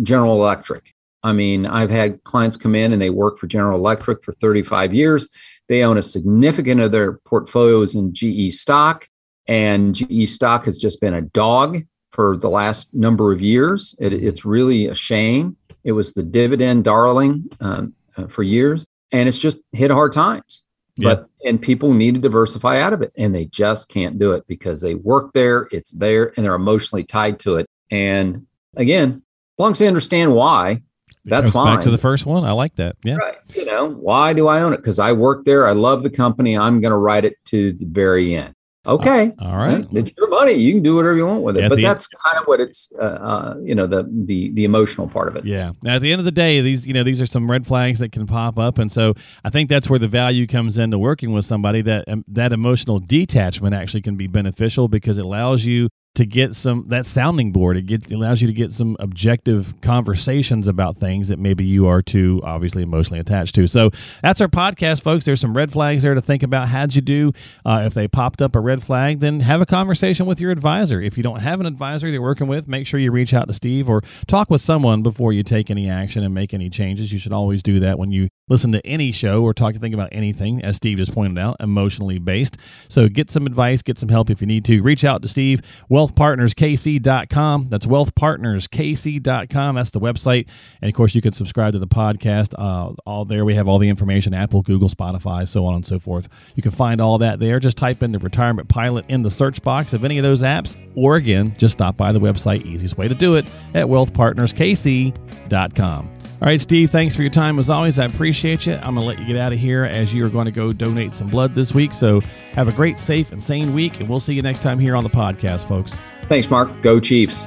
General 0.00 0.36
Electric, 0.36 0.94
I 1.24 1.32
mean, 1.32 1.66
I've 1.66 1.90
had 1.90 2.22
clients 2.22 2.56
come 2.56 2.76
in 2.76 2.92
and 2.92 3.02
they 3.02 3.10
work 3.10 3.36
for 3.36 3.48
General 3.48 3.76
Electric 3.76 4.22
for 4.22 4.32
35 4.32 4.94
years. 4.94 5.28
They 5.68 5.82
own 5.82 5.98
a 5.98 6.04
significant 6.04 6.80
of 6.80 6.92
their 6.92 7.14
portfolios 7.14 7.96
in 7.96 8.14
GE 8.14 8.54
stock, 8.54 9.08
and 9.48 9.92
GE 9.92 10.28
stock 10.28 10.66
has 10.66 10.78
just 10.78 11.00
been 11.00 11.14
a 11.14 11.22
dog 11.22 11.82
for 12.12 12.36
the 12.36 12.48
last 12.48 12.94
number 12.94 13.32
of 13.32 13.42
years. 13.42 13.96
It, 13.98 14.12
it's 14.12 14.44
really 14.44 14.86
a 14.86 14.94
shame. 14.94 15.56
It 15.86 15.92
was 15.92 16.12
the 16.12 16.22
dividend 16.22 16.84
darling 16.84 17.48
um, 17.60 17.94
uh, 18.16 18.26
for 18.26 18.42
years, 18.42 18.86
and 19.12 19.28
it's 19.28 19.38
just 19.38 19.60
hit 19.72 19.90
hard 19.90 20.12
times. 20.12 20.64
But 20.98 21.28
and 21.44 21.60
people 21.60 21.92
need 21.92 22.14
to 22.14 22.20
diversify 22.20 22.80
out 22.80 22.92
of 22.92 23.02
it, 23.02 23.12
and 23.18 23.34
they 23.34 23.44
just 23.46 23.88
can't 23.88 24.18
do 24.18 24.32
it 24.32 24.46
because 24.48 24.80
they 24.80 24.94
work 24.94 25.32
there, 25.34 25.68
it's 25.70 25.92
there, 25.92 26.32
and 26.36 26.44
they're 26.44 26.54
emotionally 26.54 27.04
tied 27.04 27.38
to 27.40 27.56
it. 27.56 27.66
And 27.90 28.46
again, 28.76 29.10
as 29.10 29.22
long 29.58 29.72
as 29.72 29.78
they 29.78 29.88
understand 29.88 30.34
why, 30.34 30.82
that's 31.26 31.50
fine. 31.50 31.76
Back 31.76 31.84
to 31.84 31.90
the 31.90 31.98
first 31.98 32.24
one. 32.24 32.44
I 32.44 32.52
like 32.52 32.76
that. 32.76 32.96
Yeah. 33.04 33.16
Right. 33.16 33.36
You 33.54 33.66
know, 33.66 33.90
why 33.90 34.32
do 34.32 34.48
I 34.48 34.62
own 34.62 34.72
it? 34.72 34.78
Because 34.78 34.98
I 34.98 35.12
work 35.12 35.44
there. 35.44 35.66
I 35.66 35.72
love 35.72 36.02
the 36.02 36.10
company. 36.10 36.56
I'm 36.56 36.80
going 36.80 36.92
to 36.92 36.98
ride 36.98 37.24
it 37.24 37.36
to 37.46 37.72
the 37.72 37.84
very 37.84 38.34
end. 38.34 38.54
Okay. 38.86 39.32
Uh, 39.40 39.44
all 39.44 39.58
right. 39.58 39.86
It's 39.92 40.12
your 40.16 40.28
money. 40.28 40.52
You 40.52 40.74
can 40.74 40.82
do 40.82 40.96
whatever 40.96 41.16
you 41.16 41.26
want 41.26 41.42
with 41.42 41.56
it. 41.56 41.64
At 41.64 41.70
but 41.70 41.80
that's 41.80 42.06
kind 42.06 42.38
of 42.38 42.44
what 42.46 42.60
it's, 42.60 42.92
uh, 42.98 43.04
uh, 43.04 43.54
you 43.62 43.74
know, 43.74 43.86
the 43.86 44.08
the 44.10 44.50
the 44.52 44.64
emotional 44.64 45.08
part 45.08 45.28
of 45.28 45.36
it. 45.36 45.44
Yeah. 45.44 45.72
Now, 45.82 45.96
at 45.96 46.02
the 46.02 46.12
end 46.12 46.20
of 46.20 46.24
the 46.24 46.32
day, 46.32 46.60
these 46.60 46.86
you 46.86 46.92
know 46.92 47.02
these 47.02 47.20
are 47.20 47.26
some 47.26 47.50
red 47.50 47.66
flags 47.66 47.98
that 47.98 48.12
can 48.12 48.26
pop 48.26 48.58
up, 48.58 48.78
and 48.78 48.90
so 48.90 49.14
I 49.44 49.50
think 49.50 49.68
that's 49.68 49.90
where 49.90 49.98
the 49.98 50.08
value 50.08 50.46
comes 50.46 50.78
into 50.78 50.98
working 50.98 51.32
with 51.32 51.44
somebody 51.44 51.82
that 51.82 52.08
um, 52.08 52.24
that 52.28 52.52
emotional 52.52 53.00
detachment 53.00 53.74
actually 53.74 54.02
can 54.02 54.16
be 54.16 54.26
beneficial 54.26 54.88
because 54.88 55.18
it 55.18 55.24
allows 55.24 55.64
you 55.64 55.88
to 56.16 56.26
get 56.26 56.54
some 56.54 56.84
that 56.88 57.06
sounding 57.06 57.52
board. 57.52 57.76
It 57.76 57.86
gets 57.86 58.10
allows 58.10 58.40
you 58.40 58.46
to 58.46 58.52
get 58.52 58.72
some 58.72 58.96
objective 58.98 59.80
conversations 59.82 60.66
about 60.66 60.96
things 60.96 61.28
that 61.28 61.38
maybe 61.38 61.64
you 61.64 61.86
are 61.86 62.02
too 62.02 62.40
obviously 62.42 62.82
emotionally 62.82 63.20
attached 63.20 63.54
to. 63.56 63.66
So 63.66 63.90
that's 64.22 64.40
our 64.40 64.48
podcast, 64.48 65.02
folks. 65.02 65.26
There's 65.26 65.40
some 65.40 65.56
red 65.56 65.72
flags 65.72 66.02
there 66.02 66.14
to 66.14 66.22
think 66.22 66.42
about. 66.42 66.68
How'd 66.68 66.94
you 66.94 67.02
do? 67.02 67.32
Uh, 67.64 67.82
if 67.84 67.94
they 67.94 68.08
popped 68.08 68.40
up 68.40 68.56
a 68.56 68.60
red 68.60 68.82
flag, 68.82 69.20
then 69.20 69.40
have 69.40 69.60
a 69.60 69.66
conversation 69.66 70.26
with 70.26 70.40
your 70.40 70.50
advisor. 70.50 71.00
If 71.00 71.16
you 71.16 71.22
don't 71.22 71.40
have 71.40 71.60
an 71.60 71.66
advisor 71.66 72.08
you're 72.08 72.22
working 72.22 72.48
with, 72.48 72.66
make 72.66 72.86
sure 72.86 72.98
you 72.98 73.12
reach 73.12 73.34
out 73.34 73.46
to 73.48 73.54
Steve 73.54 73.88
or 73.88 74.02
talk 74.26 74.50
with 74.50 74.62
someone 74.62 75.02
before 75.02 75.32
you 75.32 75.42
take 75.42 75.70
any 75.70 75.88
action 75.88 76.24
and 76.24 76.34
make 76.34 76.54
any 76.54 76.70
changes. 76.70 77.12
You 77.12 77.18
should 77.18 77.32
always 77.32 77.62
do 77.62 77.78
that 77.80 77.98
when 77.98 78.10
you 78.10 78.28
listen 78.48 78.72
to 78.72 78.86
any 78.86 79.12
show 79.12 79.42
or 79.42 79.52
talk 79.52 79.74
to 79.74 79.80
think 79.80 79.92
about 79.94 80.08
anything, 80.12 80.62
as 80.62 80.76
Steve 80.76 80.96
just 80.96 81.12
pointed 81.12 81.38
out, 81.38 81.56
emotionally 81.60 82.18
based. 82.18 82.56
So 82.88 83.08
get 83.08 83.30
some 83.30 83.44
advice, 83.44 83.82
get 83.82 83.98
some 83.98 84.08
help 84.08 84.30
if 84.30 84.40
you 84.40 84.46
need 84.46 84.64
to. 84.66 84.80
Reach 84.82 85.04
out 85.04 85.20
to 85.22 85.28
Steve, 85.28 85.62
wealthpartnerskc.com. 86.06 87.68
That's 87.68 87.86
wealthpartnerskc.com. 87.86 89.74
That's 89.74 89.90
the 89.90 90.00
website. 90.00 90.46
And 90.80 90.88
of 90.88 90.94
course, 90.94 91.14
you 91.14 91.22
can 91.22 91.32
subscribe 91.32 91.72
to 91.72 91.78
the 91.78 91.86
podcast. 91.86 92.54
Uh, 92.58 92.94
all 93.04 93.24
there, 93.24 93.44
we 93.44 93.54
have 93.54 93.68
all 93.68 93.78
the 93.78 93.88
information 93.88 94.34
Apple, 94.34 94.62
Google, 94.62 94.88
Spotify, 94.88 95.46
so 95.48 95.64
on 95.66 95.74
and 95.74 95.86
so 95.86 95.98
forth. 95.98 96.28
You 96.54 96.62
can 96.62 96.72
find 96.72 97.00
all 97.00 97.18
that 97.18 97.40
there. 97.40 97.60
Just 97.60 97.76
type 97.76 98.02
in 98.02 98.12
the 98.12 98.18
retirement 98.18 98.68
pilot 98.68 99.04
in 99.08 99.22
the 99.22 99.30
search 99.30 99.62
box 99.62 99.92
of 99.92 100.04
any 100.04 100.18
of 100.18 100.22
those 100.22 100.42
apps, 100.42 100.76
or 100.94 101.16
again, 101.16 101.54
just 101.58 101.72
stop 101.72 101.96
by 101.96 102.12
the 102.12 102.20
website. 102.20 102.64
Easiest 102.64 102.96
way 102.98 103.08
to 103.08 103.14
do 103.14 103.36
it 103.36 103.50
at 103.74 103.86
wealthpartnerskc.com. 103.86 106.15
All 106.42 106.48
right, 106.48 106.60
Steve, 106.60 106.90
thanks 106.90 107.16
for 107.16 107.22
your 107.22 107.30
time 107.30 107.58
as 107.58 107.70
always. 107.70 107.98
I 107.98 108.04
appreciate 108.04 108.66
you. 108.66 108.74
I'm 108.74 108.94
going 108.94 109.00
to 109.00 109.06
let 109.06 109.18
you 109.18 109.24
get 109.24 109.36
out 109.36 109.54
of 109.54 109.58
here 109.58 109.84
as 109.84 110.12
you 110.12 110.24
are 110.26 110.28
going 110.28 110.44
to 110.44 110.50
go 110.50 110.70
donate 110.70 111.14
some 111.14 111.30
blood 111.30 111.54
this 111.54 111.72
week. 111.72 111.94
So 111.94 112.20
have 112.52 112.68
a 112.68 112.72
great, 112.72 112.98
safe, 112.98 113.32
and 113.32 113.42
sane 113.42 113.72
week, 113.72 114.00
and 114.00 114.08
we'll 114.08 114.20
see 114.20 114.34
you 114.34 114.42
next 114.42 114.60
time 114.60 114.78
here 114.78 114.94
on 114.96 115.02
the 115.02 115.08
podcast, 115.10 115.66
folks. 115.66 115.96
Thanks, 116.24 116.50
Mark. 116.50 116.82
Go 116.82 117.00
Chiefs. 117.00 117.46